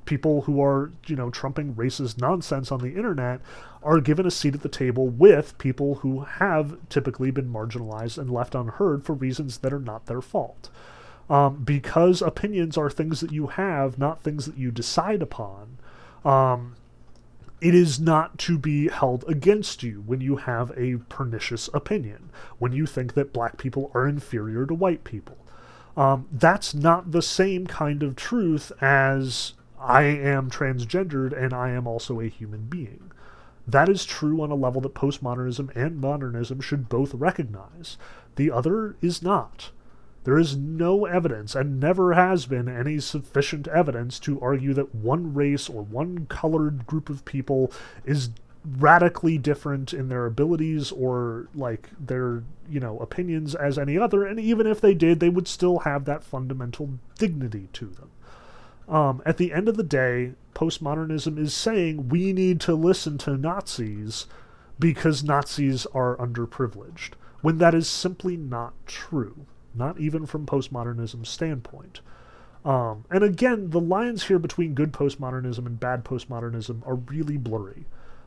[0.06, 3.40] people who are, you know, trumping racist nonsense on the internet
[3.82, 8.30] are given a seat at the table with people who have typically been marginalized and
[8.30, 10.68] left unheard for reasons that are not their fault.
[11.28, 15.78] Um, because opinions are things that you have, not things that you decide upon.
[16.24, 16.74] Um,
[17.60, 22.72] it is not to be held against you when you have a pernicious opinion, when
[22.72, 25.36] you think that black people are inferior to white people.
[25.96, 31.86] Um, that's not the same kind of truth as I am transgendered and I am
[31.86, 33.10] also a human being.
[33.66, 37.96] That is true on a level that postmodernism and modernism should both recognize.
[38.36, 39.70] The other is not.
[40.24, 45.32] There is no evidence, and never has been any sufficient evidence, to argue that one
[45.32, 47.72] race or one colored group of people
[48.04, 48.30] is
[48.78, 54.26] radically different in their abilities or like their you know opinions as any other.
[54.26, 58.10] And even if they did they would still have that fundamental dignity to them.
[58.88, 63.36] Um, at the end of the day postmodernism is saying we need to listen to
[63.36, 64.26] nazis
[64.78, 72.00] because nazis are underprivileged when that is simply not true not even from postmodernism's standpoint.
[72.64, 77.86] Um, and again, the lines here between good postmodernism and bad postmodernism are really blurry.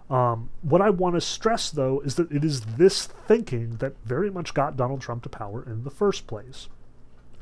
[0.10, 4.30] Um, what I want to stress, though, is that it is this thinking that very
[4.30, 6.68] much got Donald Trump to power in the first place.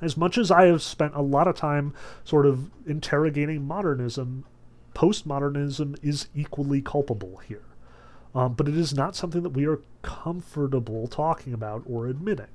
[0.02, 1.94] As much as I have spent a lot of time
[2.24, 4.46] sort of interrogating modernism,
[4.94, 7.64] postmodernism is equally culpable here.
[8.34, 12.48] Um, but it is not something that we are comfortable talking about or admitting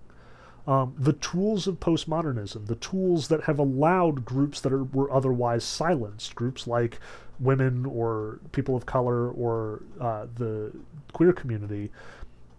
[0.67, 5.65] um, the tools of postmodernism, the tools that have allowed groups that are, were otherwise
[5.65, 6.99] silenced, groups like
[7.39, 10.73] women or people of color or uh, the
[11.13, 11.91] queer community,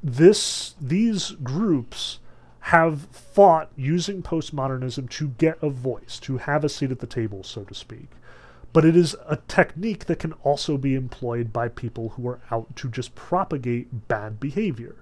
[0.03, 2.19] this these groups
[2.59, 7.43] have fought using postmodernism to get a voice, to have a seat at the table,
[7.43, 8.07] so to speak.
[8.73, 12.75] But it is a technique that can also be employed by people who are out
[12.77, 14.95] to just propagate bad behavior.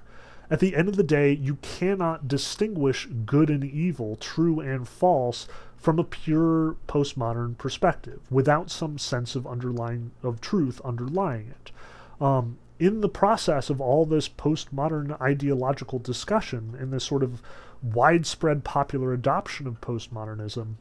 [0.49, 5.47] At the end of the day, you cannot distinguish good and evil, true and false,
[5.77, 11.71] from a pure postmodern perspective without some sense of underlying of truth underlying it.
[12.19, 17.41] Um, in the process of all this postmodern ideological discussion and this sort of
[17.83, 20.73] widespread popular adoption of postmodernism,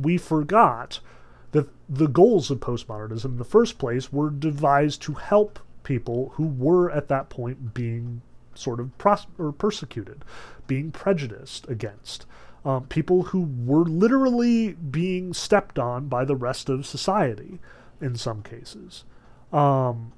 [0.00, 1.00] we forgot
[1.52, 6.46] that the goals of postmodernism in the first place were devised to help people who
[6.46, 8.22] were at that point being
[8.54, 10.24] sort of pros- or persecuted,
[10.66, 12.26] being prejudiced against.
[12.64, 17.58] Um, people who were literally being stepped on by the rest of society
[18.00, 19.04] in some cases.
[19.52, 20.12] Um,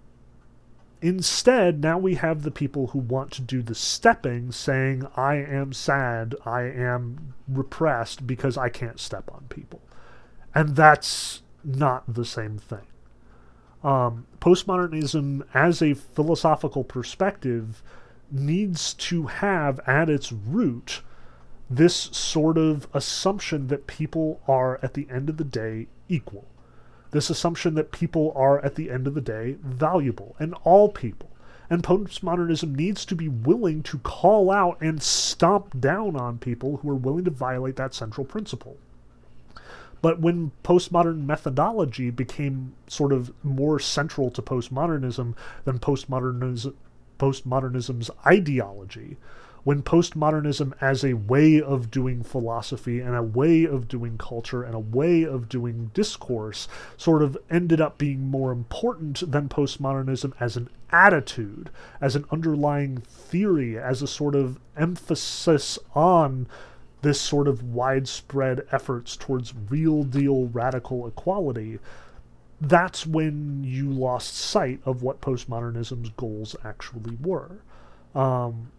[1.00, 5.72] instead, now we have the people who want to do the stepping saying, I am
[5.72, 9.80] sad, I am repressed because I can't step on people.
[10.54, 12.86] And that's not the same thing.
[13.82, 17.82] Um, postmodernism, as a philosophical perspective,
[18.34, 21.00] needs to have at its root
[21.70, 26.44] this sort of assumption that people are, at the end of the day, equal.
[27.10, 31.30] This assumption that people are, at the end of the day, valuable, and all people.
[31.70, 36.90] And postmodernism needs to be willing to call out and stomp down on people who
[36.90, 38.76] are willing to violate that central principle.
[40.02, 46.74] But when postmodern methodology became sort of more central to postmodernism than postmodernism,
[47.18, 49.16] postmodernism's ideology,
[49.64, 54.74] when postmodernism as a way of doing philosophy and a way of doing culture and
[54.74, 60.56] a way of doing discourse sort of ended up being more important than postmodernism as
[60.56, 66.46] an attitude, as an underlying theory, as a sort of emphasis on
[67.00, 71.78] this sort of widespread efforts towards real deal radical equality,
[72.60, 77.58] that's when you lost sight of what postmodernism's goals actually were.
[78.14, 78.70] Um,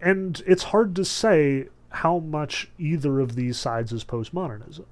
[0.00, 4.84] and it's hard to say how much either of these sides is postmodernism.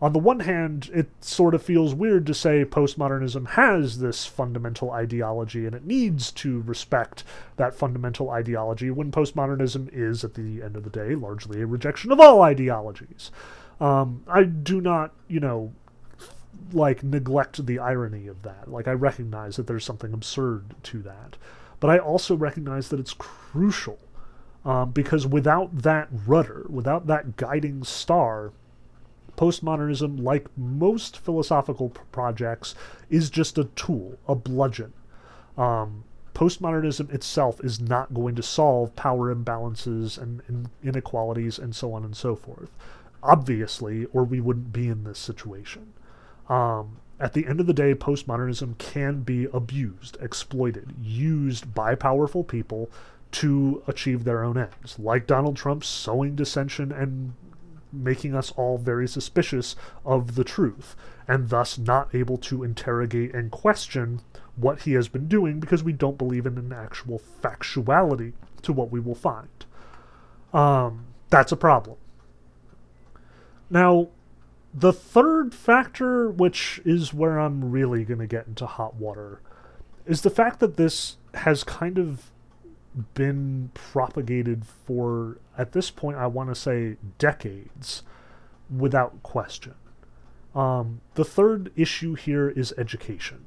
[0.00, 4.92] On the one hand, it sort of feels weird to say postmodernism has this fundamental
[4.92, 7.24] ideology and it needs to respect
[7.56, 12.12] that fundamental ideology when postmodernism is, at the end of the day, largely a rejection
[12.12, 13.32] of all ideologies.
[13.80, 15.72] Um, I do not, you know,
[16.72, 18.70] like neglect the irony of that.
[18.70, 21.36] Like I recognize that there's something absurd to that,
[21.80, 23.98] but I also recognize that it's crucial
[24.64, 28.52] um, because without that rudder, without that guiding star,
[29.36, 32.74] postmodernism, like most philosophical projects,
[33.08, 34.92] is just a tool, a bludgeon.
[35.56, 36.04] Um,
[36.34, 42.04] postmodernism itself is not going to solve power imbalances and, and inequalities and so on
[42.04, 42.70] and so forth.
[43.22, 45.92] Obviously, or we wouldn't be in this situation.
[46.48, 52.44] Um, at the end of the day, postmodernism can be abused, exploited, used by powerful
[52.44, 52.90] people
[53.32, 57.34] to achieve their own ends, like Donald Trump sowing dissension and
[57.92, 59.74] making us all very suspicious
[60.04, 60.94] of the truth,
[61.26, 64.20] and thus not able to interrogate and question
[64.56, 68.32] what he has been doing because we don't believe in an actual factuality
[68.62, 69.48] to what we will find.
[70.52, 71.96] Um, that's a problem.
[73.70, 74.08] Now,
[74.74, 79.40] the third factor, which is where I'm really going to get into hot water,
[80.06, 82.30] is the fact that this has kind of
[83.14, 88.02] been propagated for, at this point, I want to say decades
[88.74, 89.74] without question.
[90.54, 93.44] Um, the third issue here is education.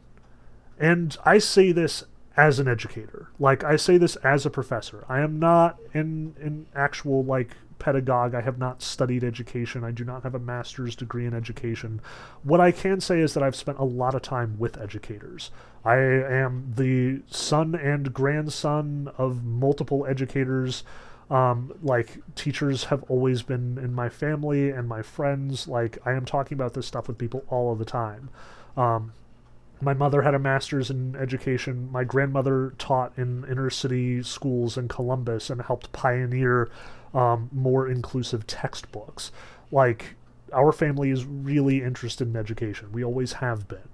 [0.80, 2.06] And I say this
[2.38, 3.30] as an educator.
[3.40, 5.04] Like, I say this as a professor.
[5.10, 8.36] I am not an, an actual, like, pedagogue.
[8.36, 9.84] I have not studied education.
[9.84, 12.00] I do not have a master's degree in education.
[12.44, 15.50] What I can say is that I've spent a lot of time with educators.
[15.84, 20.84] I am the son and grandson of multiple educators.
[21.32, 25.68] Um, like teachers have always been in my family and my friends.
[25.68, 28.30] Like I am talking about this stuff with people all of the time.
[28.78, 29.14] Um,
[29.82, 31.92] my mother had a master's in education.
[31.92, 36.70] My grandmother taught in inner city schools in Columbus and helped pioneer
[37.14, 39.32] um, more inclusive textbooks.
[39.72, 40.16] Like,
[40.54, 42.92] our family is really interested in education.
[42.92, 43.90] We always have been.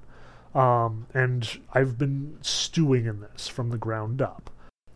[0.54, 4.50] Um, and I've been stewing in this from the ground up.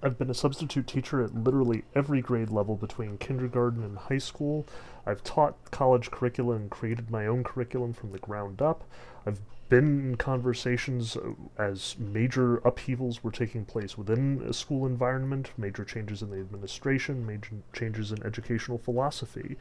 [0.04, 4.66] I've been a substitute teacher at literally every grade level between kindergarten and high school.
[5.06, 8.84] I've taught college curricula and created my own curriculum from the ground up.
[9.26, 9.40] I've
[9.72, 15.86] been in conversations uh, as major upheavals were taking place within a school environment, major
[15.86, 19.56] changes in the administration, major changes in educational philosophy.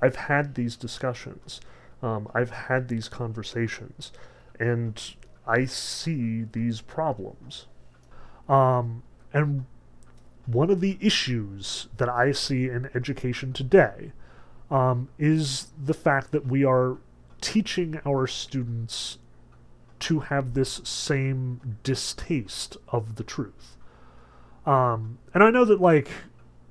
[0.00, 1.60] I've had these discussions.
[2.02, 4.12] Um, I've had these conversations.
[4.58, 4.98] And
[5.46, 7.66] I see these problems.
[8.48, 9.02] Um,
[9.34, 9.66] and
[10.46, 14.12] one of the issues that I see in education today
[14.70, 16.96] um, is the fact that we are
[17.42, 19.18] teaching our students
[20.00, 23.76] to have this same distaste of the truth.
[24.66, 26.10] Um, and I know that, like,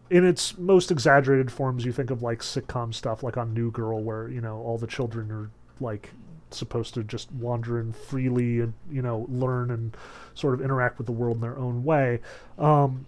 [0.10, 4.02] in its most exaggerated forms, you think of like sitcom stuff, like on New Girl,
[4.02, 5.50] where you know all the children are
[5.80, 6.12] like
[6.52, 9.96] supposed to just wander in freely and you know learn and
[10.34, 12.20] sort of interact with the world in their own way.
[12.58, 13.06] Um,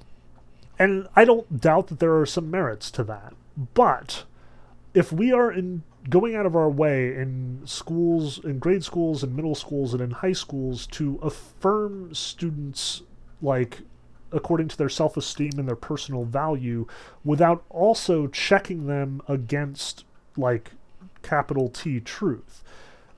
[0.78, 3.34] and I don't doubt that there are some merits to that.
[3.74, 4.24] But
[4.94, 9.36] if we are in going out of our way in schools, in grade schools and
[9.36, 13.04] middle schools and in high schools to affirm students
[13.42, 13.82] like
[14.32, 16.88] according to their self-esteem and their personal value
[17.24, 20.06] without also checking them against
[20.38, 20.72] like
[21.22, 22.64] capital T truth.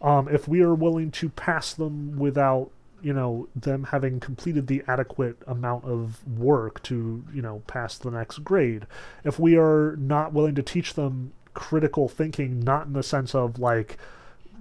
[0.02, 2.72] Um, if we are willing to pass them without
[3.02, 8.10] you know them having completed the adequate amount of work to you know pass the
[8.10, 8.88] next grade
[9.26, 13.60] if we are not willing to teach them critical thinking not in the sense of
[13.60, 13.98] like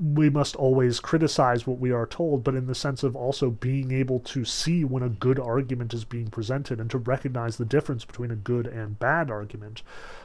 [0.00, 3.92] we must always criticize what we are told, but in the sense of also being
[3.92, 8.04] able to see when a good argument is being presented and to recognize the difference
[8.04, 9.82] between a good and bad argument.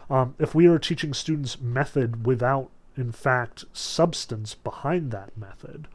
[0.09, 5.87] Um, if we are teaching students method without, in fact, substance behind that method,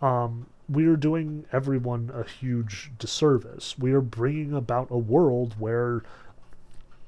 [0.00, 3.78] um, we are doing everyone a huge disservice.
[3.78, 6.02] We are bringing about a world where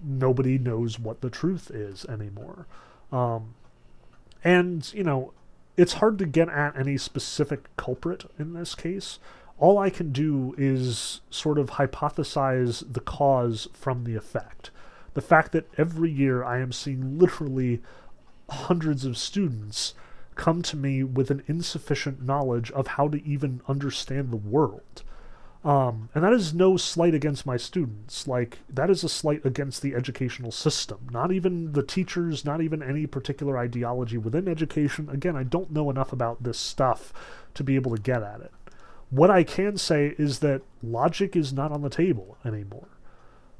[0.02, 2.66] nobody knows what the truth is anymore.
[3.14, 3.54] Um,
[4.42, 5.32] and, you know,
[5.76, 9.18] it's hard to get at any specific culprit in this case.
[9.58, 14.70] All I can do is sort of hypothesize the cause from the effect.
[15.14, 17.80] The fact that every year I am seeing literally
[18.50, 19.94] hundreds of students
[20.34, 25.04] come to me with an insufficient knowledge of how to even understand the world.
[25.64, 28.28] Um, and that is no slight against my students.
[28.28, 31.08] Like, that is a slight against the educational system.
[31.10, 35.08] Not even the teachers, not even any particular ideology within education.
[35.08, 37.14] Again, I don't know enough about this stuff
[37.54, 38.52] to be able to get at it.
[39.08, 42.88] What I can say is that logic is not on the table anymore.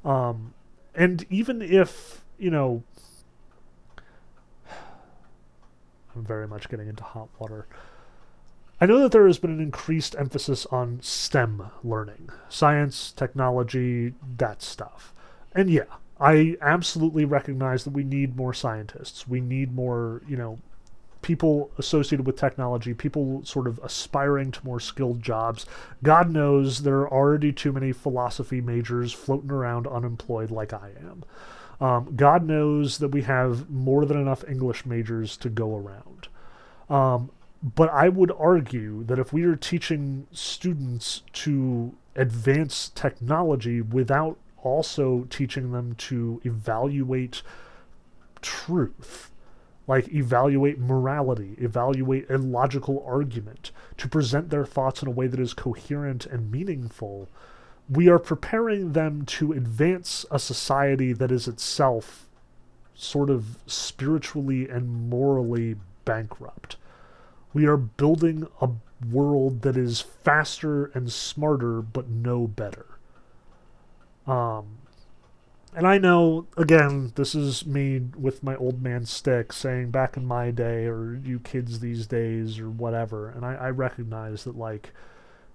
[0.05, 0.53] Um,
[0.95, 2.83] and even if, you know,
[6.15, 7.67] I'm very much getting into hot water.
[8.81, 14.63] I know that there has been an increased emphasis on STEM learning science, technology, that
[14.63, 15.15] stuff.
[15.53, 15.85] And yeah,
[16.21, 19.29] I absolutely recognize that we need more scientists.
[19.29, 20.59] We need more, you know,
[21.23, 25.65] people associated with technology, people sort of aspiring to more skilled jobs.
[26.03, 31.25] God knows there are already too many philosophy majors floating around unemployed like I am.
[31.81, 36.29] Um, God knows that we have more than enough English majors to go around.
[36.91, 37.31] Um,
[37.65, 45.27] but I would argue that if we are teaching students to advance technology without also
[45.31, 47.43] teaching them to evaluate
[48.43, 49.31] truth,
[49.87, 55.41] like evaluate morality, evaluate a logical argument, to present their thoughts in a way that
[55.41, 57.31] is coherent and meaningful,
[57.89, 62.29] we are preparing them to advance a society that is itself
[62.95, 66.77] sort of spiritually and morally bankrupt.
[67.55, 68.69] We are building a
[69.11, 72.87] world that is faster and smarter, but no better.
[74.27, 74.79] Um,
[75.77, 80.27] and I know, again, this is me with my old man stick saying back in
[80.27, 83.29] my day, or you kids these days, or whatever.
[83.31, 84.93] And I, I recognize that, like,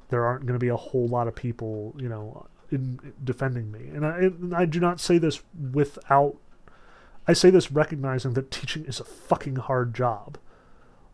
[0.10, 3.72] there aren't going to be a whole lot of people, you know, in, in defending
[3.72, 3.90] me.
[3.94, 5.42] And I, and I do not say this
[5.74, 6.36] without.
[7.28, 10.38] I say this recognizing that teaching is a fucking hard job.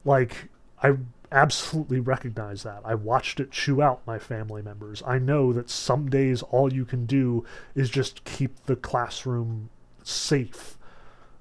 [0.04, 0.50] Like,
[0.86, 0.98] I
[1.32, 2.82] absolutely recognize that.
[2.86, 5.02] I watched it chew out my family members.
[5.06, 9.70] I know that some days all you can do is just keep the classroom
[10.04, 10.78] safe.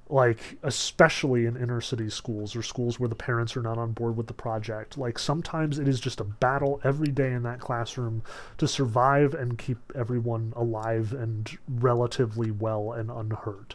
[0.09, 4.17] Like, especially in inner city schools or schools where the parents are not on board
[4.17, 4.97] with the project.
[4.97, 8.23] Like, sometimes it is just a battle every day in that classroom
[8.59, 13.75] to survive and keep everyone alive and relatively well and unhurt.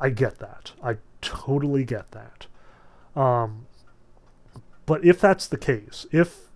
[0.00, 0.72] I get that.
[0.82, 2.46] I totally get that.
[3.20, 3.66] Um,
[4.88, 6.48] but if that's the case, if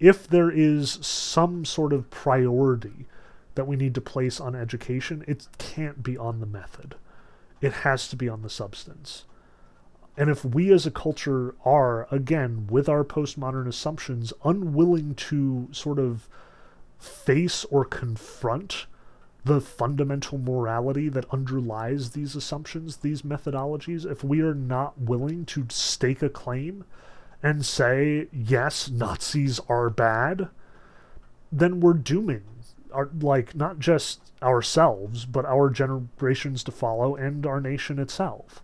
[0.00, 3.06] if there is some sort of priority
[3.54, 6.96] that we need to place on education, it can't be on the method.
[7.60, 9.24] It has to be on the substance.
[10.16, 16.00] And if we as a culture are, again, with our postmodern assumptions, unwilling to sort
[16.00, 16.28] of
[16.98, 18.86] face or confront
[19.44, 25.66] the fundamental morality that underlies these assumptions, these methodologies, if we are not willing to
[25.70, 26.84] stake a claim
[27.42, 30.48] and say, yes, Nazis are bad,
[31.52, 32.44] then we're dooming
[32.92, 38.62] our like not just ourselves, but our generations to follow and our nation itself.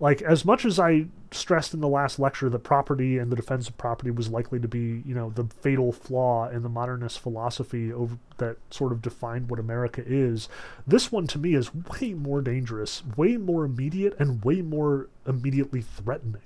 [0.00, 3.68] Like as much as I stressed in the last lecture that property and the defense
[3.68, 7.92] of property was likely to be, you know, the fatal flaw in the modernist philosophy
[7.92, 10.48] over, that sort of defined what America is,
[10.86, 15.80] this one to me is way more dangerous, way more immediate, and way more immediately
[15.80, 16.42] threatening.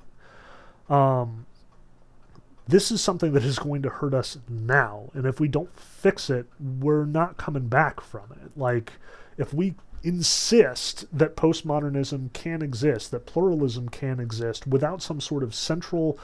[0.89, 1.47] Um,
[2.69, 5.11] this is something that is going to hurt us now.
[5.15, 8.57] And if we don't fix it, we're not coming back from it.
[8.57, 8.93] Like,
[9.39, 9.75] if we
[10.05, 16.19] insist that postmodernism can exist, that pluralism can exist without some sort of central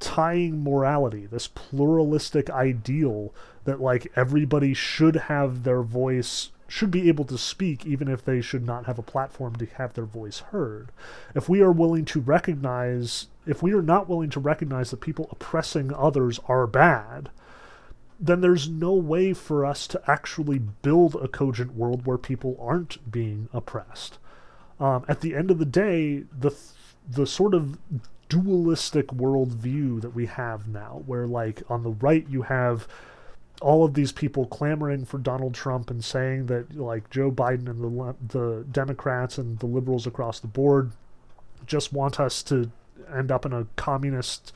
[0.00, 3.32] tying morality, this pluralistic ideal
[3.64, 8.40] that, like, everybody should have their voice should be able to speak even if they
[8.40, 10.88] should not have a platform to have their voice heard.
[11.34, 15.28] If we are willing to recognize, if we are not willing to recognize that people
[15.30, 17.28] oppressing others are bad,
[18.18, 23.12] then there's no way for us to actually build a cogent world where people aren't
[23.12, 24.16] being oppressed.
[24.80, 26.56] Um, at the end of the day, the
[27.06, 27.76] the sort of
[28.30, 32.88] dualistic worldview that we have now, where like on the right you have
[33.62, 37.82] all of these people clamoring for Donald Trump and saying that like Joe Biden and
[37.82, 40.92] the the Democrats and the liberals across the board
[41.66, 42.70] just want us to
[43.14, 44.52] end up in a communist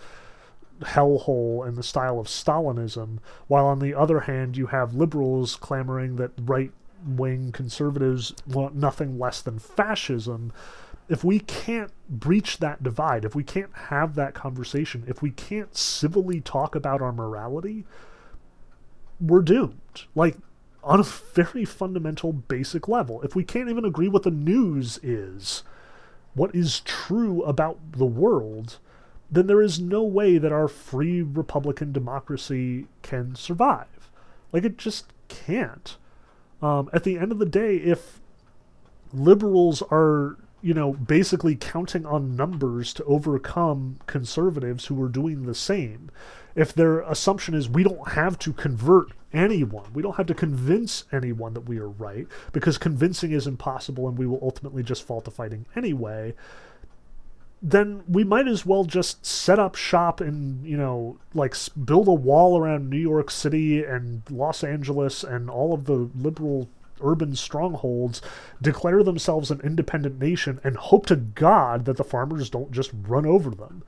[0.81, 6.17] hellhole in the style of Stalinism, while on the other hand you have liberals clamoring
[6.17, 6.73] that right
[7.07, 10.53] wing conservatives want nothing less than fascism.
[11.09, 15.77] If we can't breach that divide, if we can't have that conversation, if we can't
[15.77, 17.85] civilly talk about our morality,
[19.21, 20.05] we're doomed.
[20.15, 20.37] Like,
[20.83, 23.21] on a very fundamental, basic level.
[23.23, 25.65] If we can't even agree what the news is,
[26.35, 28.79] what is true about the world,
[29.31, 34.11] then there is no way that our free Republican democracy can survive.
[34.53, 35.97] Like, it just can't.
[36.63, 38.21] Um, at the end of the day, if
[39.13, 45.55] liberals are, you know, basically counting on numbers to overcome conservatives who are doing the
[45.55, 46.11] same,
[46.57, 51.05] if their assumption is we don't have to convert anyone, we don't have to convince
[51.13, 55.21] anyone that we are right, because convincing is impossible and we will ultimately just fall
[55.21, 56.35] to fighting anyway,
[57.63, 61.55] then we might as well just set up shop and, you know, like
[61.85, 66.69] build a wall around New York City and Los Angeles and all of the liberal
[67.03, 68.23] urban strongholds,
[68.63, 73.27] declare themselves an independent nation, and hope to God that the farmers don't just run
[73.27, 73.83] over them.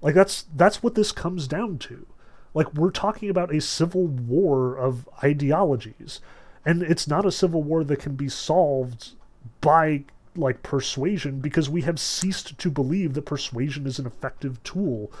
[0.00, 2.06] Like that's that's what this comes down to.
[2.54, 6.20] Like we're talking about a civil war of ideologies.
[6.64, 9.12] And it's not a civil war that can be solved
[9.60, 10.04] by
[10.36, 15.12] like persuasion because we have ceased to believe that persuasion is an effective tool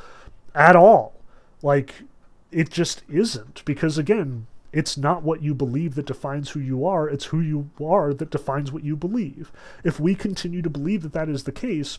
[0.54, 1.14] at all.
[1.62, 2.02] Like
[2.50, 7.08] it just isn't because again, it's not what you believe that defines who you are,
[7.08, 9.52] it's who you are that defines what you believe.
[9.84, 11.98] If we continue to believe that that is the case,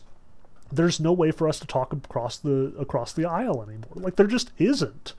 [0.72, 3.92] there's no way for us to talk across the across the aisle anymore.
[3.94, 5.12] Like there just isn't.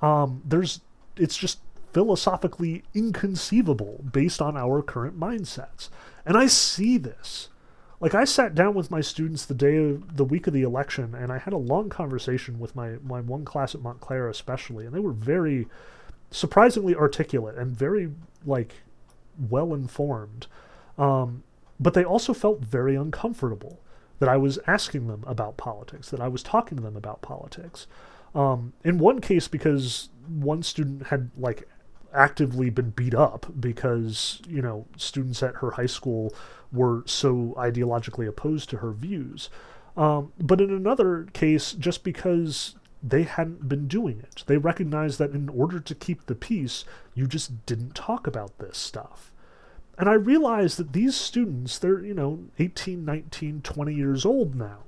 [0.00, 0.80] Um, there's
[1.16, 1.60] it's just
[1.92, 5.88] philosophically inconceivable based on our current mindsets.
[6.24, 7.48] And I see this.
[8.00, 11.14] Like I sat down with my students the day of the week of the election
[11.14, 14.94] and I had a long conversation with my my one class at Montclair especially and
[14.94, 15.68] they were very
[16.30, 18.10] surprisingly articulate and very
[18.44, 18.74] like
[19.38, 20.46] well informed.
[20.98, 21.44] Um,
[21.78, 23.80] but they also felt very uncomfortable
[24.22, 27.88] that I was asking them about politics, that I was talking to them about politics.
[28.36, 31.68] Um, in one case, because one student had like
[32.14, 36.32] actively been beat up because you know students at her high school
[36.72, 39.50] were so ideologically opposed to her views.
[39.96, 45.32] Um, but in another case, just because they hadn't been doing it, they recognized that
[45.32, 46.84] in order to keep the peace,
[47.16, 49.31] you just didn't talk about this stuff.
[49.98, 54.78] And I realized that these students, they're, you know, 18, 19, 20 years old now.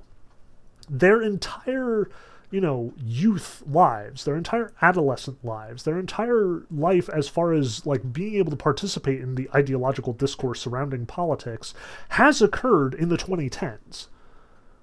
[0.89, 2.09] Their entire,
[2.51, 8.13] you know, youth lives, their entire adolescent lives, their entire life as far as like
[8.13, 11.73] being able to participate in the ideological discourse surrounding politics
[12.09, 14.07] has occurred in the 2010s.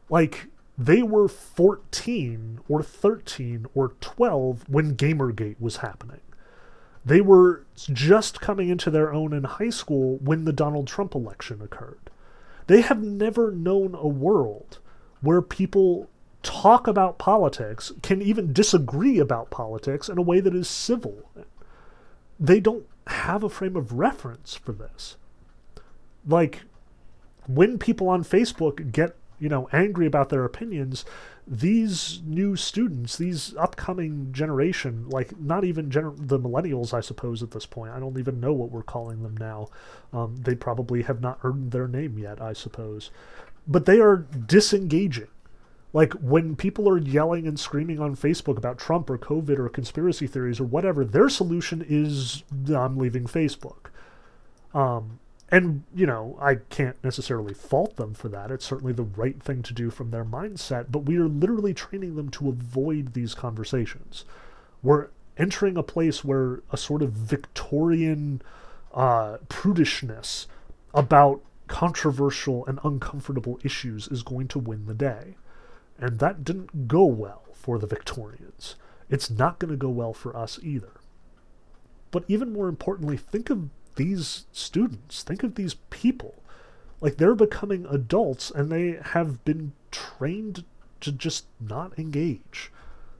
[0.09, 0.47] Like,
[0.79, 6.21] they were 14 or 13 or 12 when Gamergate was happening
[7.05, 11.61] They were just coming into their own in high school when the Donald Trump election
[11.61, 12.11] occurred.
[12.69, 14.79] They have never known a world
[15.21, 16.09] where people
[16.43, 21.31] talk about politics, can even disagree about politics in a way that is civil.
[22.39, 25.17] They don't have a frame of reference for this.
[26.27, 26.63] Like,
[27.47, 31.05] when people on Facebook get, you know, angry about their opinions,
[31.47, 37.51] these new students, these upcoming generation, like not even gener- the millennials, I suppose, at
[37.51, 39.69] this point, I don't even know what we're calling them now.
[40.13, 43.11] Um, they probably have not earned their name yet, I suppose.
[43.67, 45.29] But they are disengaging.
[45.93, 50.27] Like when people are yelling and screaming on Facebook about Trump or COVID or conspiracy
[50.27, 52.45] theories or whatever, their solution is
[52.75, 53.91] I'm leaving Facebook.
[54.73, 55.19] Um,
[55.53, 58.51] and, you know, I can't necessarily fault them for that.
[58.51, 62.17] It's certainly the right thing to do from their mindset, but we are literally training
[62.17, 64.25] them to avoid these conversations.
[64.83, 68.41] We're entering a place where a sort of Victorian
[68.95, 70.47] uh, prudishness
[70.95, 75.37] about controversial and uncomfortable issues is going to win the day.
[75.99, 78.77] And that didn't go well for the Victorians.
[79.11, 80.93] It's not going to go well for us either.
[82.11, 86.35] But even more importantly, think of these students, think of these people.
[87.01, 90.65] Like they're becoming adults and they have been trained
[91.01, 92.71] to just not engage,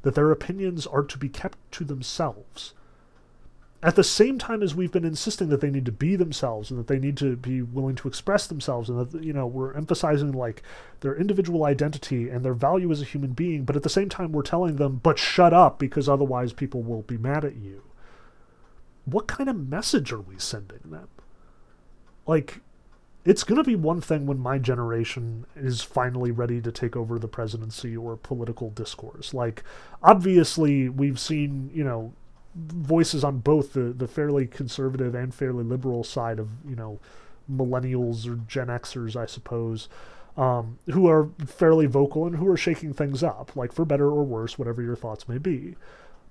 [0.03, 2.75] that their opinions are to be kept to themselves.
[3.85, 6.79] At the same time as we've been insisting that they need to be themselves and
[6.79, 10.31] that they need to be willing to express themselves and that you know we're emphasizing
[10.31, 10.63] like
[11.01, 14.31] their individual identity and their value as a human being, but at the same time
[14.31, 17.83] we're telling them but shut up because otherwise people will be mad at you
[19.05, 21.09] what kind of message are we sending them?
[22.27, 22.61] Like,
[23.25, 27.19] it's going to be one thing when my generation is finally ready to take over
[27.19, 29.33] the presidency or political discourse.
[29.33, 29.63] Like,
[30.03, 32.13] obviously, we've seen, you know,
[32.55, 36.99] voices on both the, the fairly conservative and fairly liberal side of, you know,
[37.51, 39.89] millennials or Gen Xers, I suppose,
[40.37, 44.25] um, who are fairly vocal and who are shaking things up, like for better or
[44.25, 45.77] worse, whatever your thoughts may be.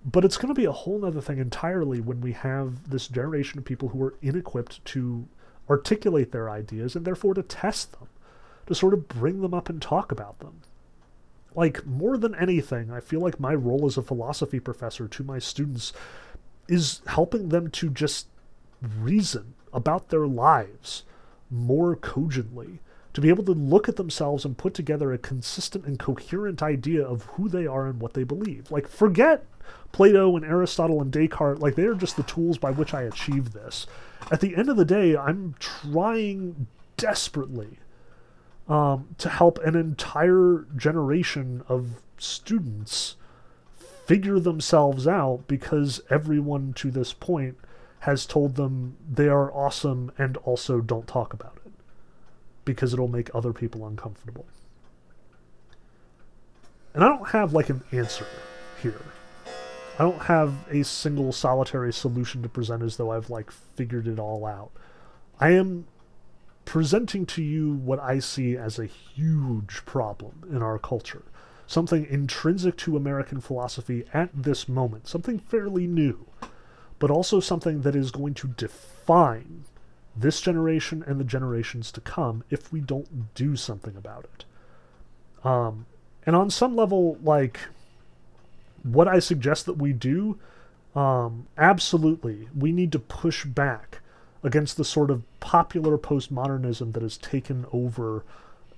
[0.03, 3.59] But it's going to be a whole other thing entirely when we have this generation
[3.59, 5.27] of people who are inequipped to
[5.69, 8.09] articulate their ideas and therefore to test them,
[8.65, 10.61] to sort of bring them up and talk about them.
[11.53, 15.37] Like, more than anything, I feel like my role as a philosophy professor to my
[15.37, 15.93] students
[16.67, 18.27] is helping them to just
[18.81, 21.03] reason about their lives
[21.49, 22.79] more cogently
[23.13, 27.05] to be able to look at themselves and put together a consistent and coherent idea
[27.05, 28.71] of who they are and what they believe.
[28.71, 29.45] Like, forget
[29.91, 33.51] Plato and Aristotle and Descartes, like, they are just the tools by which I achieve
[33.51, 33.85] this.
[34.31, 37.79] At the end of the day, I'm trying desperately
[38.69, 43.15] um, to help an entire generation of students
[44.05, 47.57] figure themselves out because everyone to this point
[47.99, 51.60] has told them they are awesome and also don't talk about it
[52.65, 54.45] because it'll make other people uncomfortable.
[56.93, 58.27] And I don't have like an answer
[58.81, 59.01] here.
[59.97, 64.19] I don't have a single solitary solution to present as though I've like figured it
[64.19, 64.71] all out.
[65.39, 65.85] I am
[66.65, 71.23] presenting to you what I see as a huge problem in our culture.
[71.67, 76.25] Something intrinsic to American philosophy at this moment, something fairly new,
[76.99, 79.63] but also something that is going to define
[80.15, 84.45] this generation and the generations to come if we don't do something about it.
[85.45, 85.85] Um,
[86.25, 87.59] and on some level, like
[88.83, 90.37] what I suggest that we do,
[90.95, 93.99] um, absolutely, we need to push back
[94.43, 98.23] against the sort of popular postmodernism that has taken over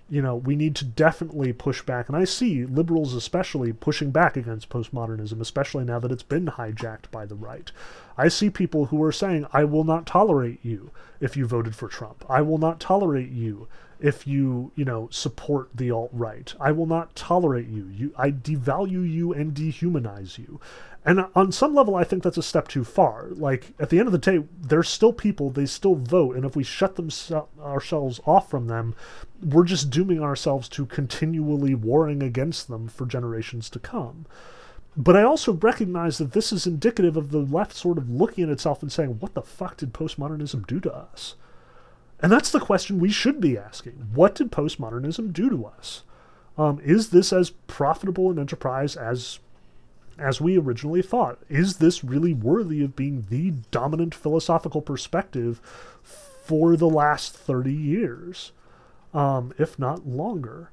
[0.10, 2.08] you know, we need to definitely push back.
[2.08, 7.10] And I see liberals, especially, pushing back against postmodernism, especially now that it's been hijacked
[7.12, 7.72] by the right.
[8.18, 11.88] I see people who are saying, I will not tolerate you if you voted for
[11.88, 12.26] Trump.
[12.30, 13.68] I will not tolerate you
[14.00, 16.54] if you, you know, support the alt right.
[16.60, 17.88] I will not tolerate you.
[17.88, 20.60] You I devalue you and dehumanize you.
[21.06, 23.28] And on some level, I think that's a step too far.
[23.32, 26.56] Like, at the end of the day, there's still people, they still vote, and if
[26.56, 26.98] we shut
[27.60, 28.96] ourselves off from them,
[29.42, 34.26] we're just dooming ourselves to continually warring against them for generations to come.
[34.96, 38.50] But I also recognize that this is indicative of the left sort of looking at
[38.50, 41.36] itself and saying, what the fuck did postmodernism do to us?
[42.22, 43.94] And that's the question we should be asking.
[44.14, 46.04] What did postmodernism do to us?
[46.58, 49.40] Um, is this as profitable an enterprise as
[50.18, 51.40] as we originally thought.
[51.50, 55.60] Is this really worthy of being the dominant philosophical perspective
[56.04, 58.52] for the last 30 years,
[59.14, 60.70] um, if not longer?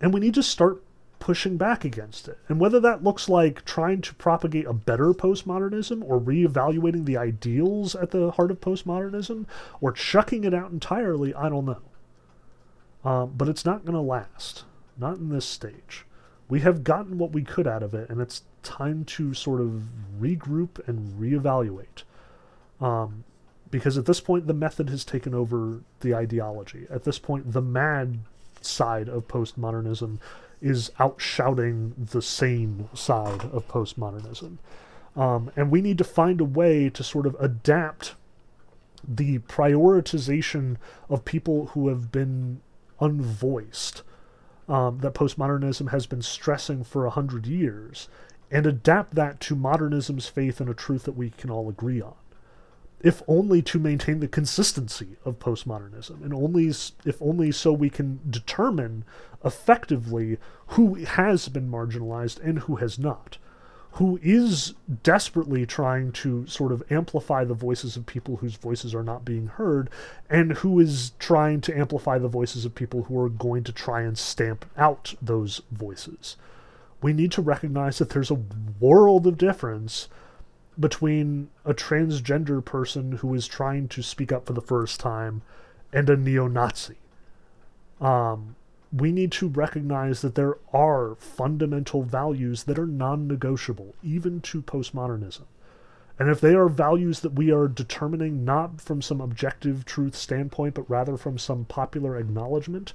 [0.00, 0.82] And we need to start
[1.24, 2.38] pushing back against it.
[2.48, 7.94] And whether that looks like trying to propagate a better postmodernism or reevaluating the ideals
[7.94, 9.46] at the heart of postmodernism
[9.80, 11.80] or chucking it out entirely, I don't know.
[13.04, 14.64] Um, but it's not going to last.
[14.98, 16.04] Not in this stage.
[16.48, 19.84] We have gotten what we could out of it, and it's time to sort of
[20.20, 22.02] regroup and reevaluate.
[22.80, 23.24] Um,
[23.70, 26.86] because at this point, the method has taken over the ideology.
[26.90, 28.20] At this point, the mad
[28.60, 30.18] side of postmodernism
[30.60, 34.58] is outshouting the sane side of postmodernism.
[35.16, 38.14] Um, and we need to find a way to sort of adapt
[39.06, 40.76] the prioritization
[41.08, 42.60] of people who have been
[43.00, 44.02] unvoiced
[44.68, 48.08] um, that postmodernism has been stressing for a hundred years
[48.50, 52.14] and adapt that to modernism's faith in a truth that we can all agree on.
[53.00, 58.20] If only to maintain the consistency of postmodernism, and only if only so we can
[58.28, 59.04] determine
[59.44, 60.38] effectively
[60.68, 63.36] who has been marginalized and who has not,
[63.94, 69.04] who is desperately trying to sort of amplify the voices of people whose voices are
[69.04, 69.88] not being heard,
[70.28, 74.02] and who is trying to amplify the voices of people who are going to try
[74.02, 76.36] and stamp out those voices.
[77.02, 78.42] We need to recognize that there's a
[78.80, 80.08] world of difference
[80.78, 85.42] between a transgender person who is trying to speak up for the first time
[85.92, 86.96] and a neo Nazi.
[88.00, 88.56] Um,
[88.94, 94.62] we need to recognize that there are fundamental values that are non negotiable, even to
[94.62, 95.42] postmodernism.
[96.16, 100.74] And if they are values that we are determining not from some objective truth standpoint,
[100.74, 102.92] but rather from some popular acknowledgement,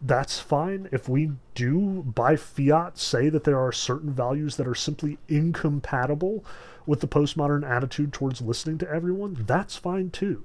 [0.00, 0.88] that's fine.
[0.90, 6.42] If we do, by fiat, say that there are certain values that are simply incompatible
[6.86, 10.44] with the postmodern attitude towards listening to everyone, that's fine too.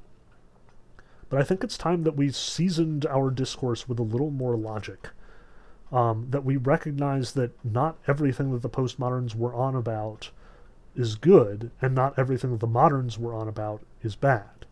[1.29, 5.09] But I think it's time that we seasoned our discourse with a little more logic.
[5.91, 10.29] Um, that we recognize that not everything that the postmoderns were on about
[10.95, 14.65] is good, and not everything that the moderns were on about is bad.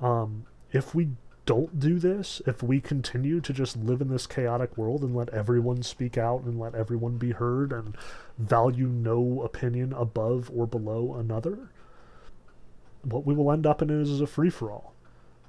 [0.00, 1.10] Um, if we
[1.46, 5.28] don't do this, if we continue to just live in this chaotic world and let
[5.30, 7.96] everyone speak out and let everyone be heard and
[8.38, 11.70] value no opinion above or below another,
[13.02, 14.93] what we will end up in is a free for all.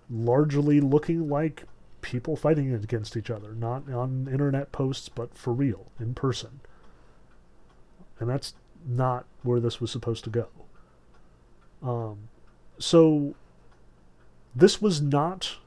[0.10, 1.64] Largely looking like
[2.02, 6.60] people fighting against each other, not on internet posts, but for real, in person.
[8.20, 8.54] And that's
[8.86, 10.48] not where this was supposed to go.
[11.82, 12.30] Um,
[12.78, 13.36] so,
[14.56, 15.58] this was not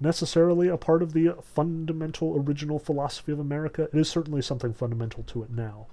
[0.00, 3.88] necessarily a part of the fundamental original philosophy of America.
[3.92, 5.86] It is certainly something fundamental to it now.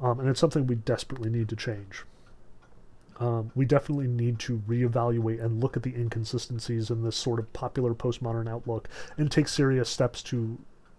[0.00, 2.04] Um, and it's something we desperately need to change.
[3.20, 7.52] Um, we definitely need to reevaluate and look at the inconsistencies in this sort of
[7.52, 10.58] popular postmodern outlook and take serious steps to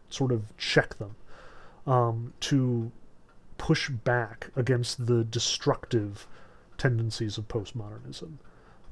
[0.09, 1.15] sort of check them,
[1.85, 2.91] um, to
[3.57, 6.27] push back against the destructive
[6.77, 8.33] tendencies of postmodernism.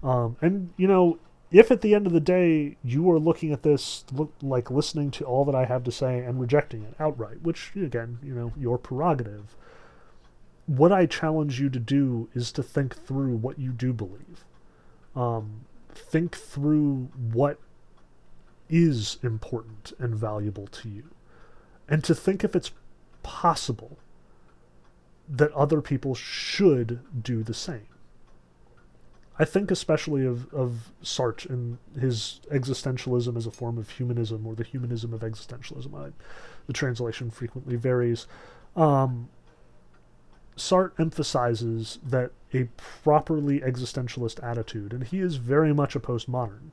[0.04, 1.20] Um, and, you know,
[1.52, 5.12] if at the end of the day you are looking at this look like listening
[5.12, 8.52] to all that I have to say and rejecting it outright, which again, you know,
[8.58, 9.56] your prerogative,
[10.66, 14.46] what I challenge you to do is to think through what you do believe.
[15.16, 17.60] Um, think through what
[18.70, 21.04] is important and valuable to you,
[21.88, 22.72] and to think if it's
[23.22, 24.00] possible
[25.30, 27.88] that other people should do the same.
[29.40, 34.54] I think especially of, of Sartre and his existentialism as a form of humanism or
[34.54, 35.94] the humanism of existentialism.
[35.96, 36.12] I,
[36.68, 38.28] the translation frequently varies.
[38.76, 39.30] Um,
[40.56, 42.66] Sartre emphasizes that a
[43.04, 46.72] properly existentialist attitude, and he is very much a postmodern,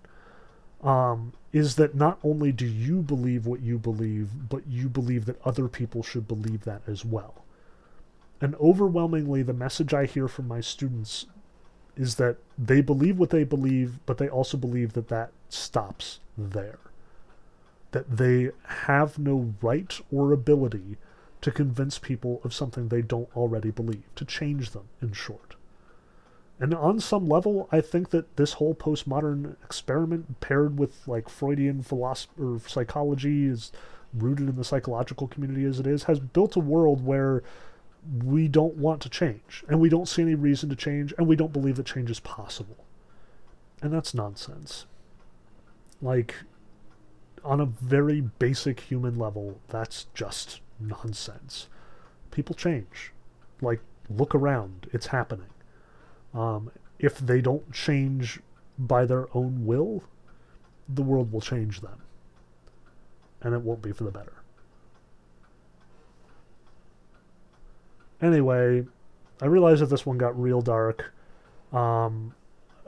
[0.82, 5.40] um, is that not only do you believe what you believe, but you believe that
[5.44, 7.44] other people should believe that as well.
[8.40, 11.26] And overwhelmingly, the message I hear from my students
[11.96, 16.78] is that they believe what they believe, but they also believe that that stops there.
[17.90, 20.96] That they have no right or ability
[21.40, 25.54] to convince people of something they don't already believe, to change them, in short.
[26.58, 31.82] And on some level, I think that this whole postmodern experiment, paired with like Freudian
[31.82, 33.72] philosophy or psychology, is
[34.12, 37.42] rooted in the psychological community as it is, has built a world where
[38.24, 41.36] we don't want to change, and we don't see any reason to change, and we
[41.36, 42.84] don't believe that change is possible.
[43.80, 44.84] And that's nonsense.
[46.02, 46.34] Like,
[47.42, 51.68] on a very basic human level, that's just nonsense.
[52.30, 53.12] People change.
[53.60, 55.50] Like, look around, it's happening.
[56.34, 58.40] Um, if they don't change
[58.78, 60.04] by their own will,
[60.88, 62.02] the world will change them.
[63.42, 64.40] And it won't be for the better.
[68.22, 68.84] anyway,
[69.40, 71.12] I realize that this one got real dark.
[71.72, 72.34] Um,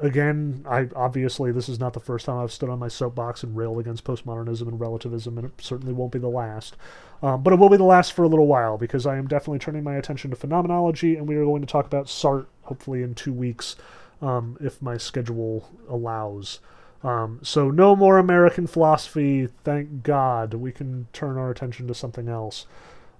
[0.02, 3.56] again, I obviously this is not the first time I've stood on my soapbox and
[3.56, 6.76] railed against postmodernism and relativism, and it certainly won't be the last.
[7.22, 9.60] Um, but it will be the last for a little while because I am definitely
[9.60, 13.14] turning my attention to phenomenology, and we are going to talk about Sartre hopefully in
[13.14, 13.76] two weeks,
[14.20, 16.60] um, if my schedule allows.
[17.04, 19.48] Um, so no more American philosophy.
[19.64, 22.66] Thank God, we can turn our attention to something else.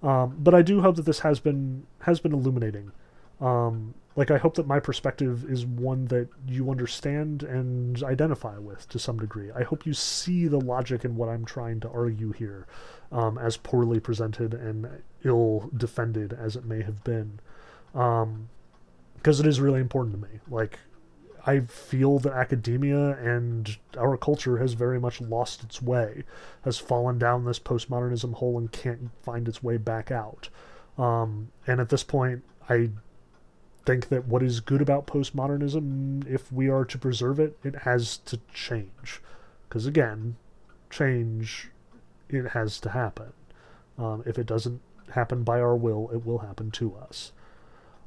[0.02, 2.92] Um, but I do hope that this has been has been illuminating.
[3.40, 8.88] Um, like I hope that my perspective is one that you understand and identify with
[8.90, 9.50] to some degree.
[9.52, 12.66] I hope you see the logic in what I'm trying to argue here,
[13.10, 14.88] um, as poorly presented and
[15.24, 17.40] ill defended as it may have been,
[17.92, 18.48] because um,
[19.24, 20.40] it is really important to me.
[20.50, 20.78] Like
[21.46, 26.24] I feel that academia and our culture has very much lost its way,
[26.64, 30.48] has fallen down this postmodernism hole and can't find its way back out.
[30.98, 32.90] Um, and at this point, I
[33.84, 38.18] think that what is good about postmodernism, if we are to preserve it, it has
[38.18, 39.20] to change.
[39.68, 40.36] Because again,
[40.90, 41.70] change,
[42.28, 43.32] it has to happen.
[43.98, 44.80] Um, if it doesn't
[45.14, 47.32] happen by our will, it will happen to us.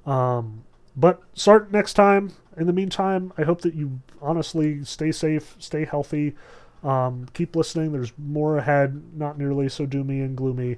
[0.06, 0.64] Um,
[0.96, 2.34] but Sartre next time.
[2.58, 6.36] In the meantime, I hope that you honestly stay safe, stay healthy,
[6.84, 7.92] um, keep listening.
[7.92, 10.78] There's more ahead, not nearly so doomy and gloomy.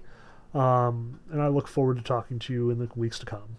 [0.56, 3.58] Um, and I look forward to talking to you in the weeks to come.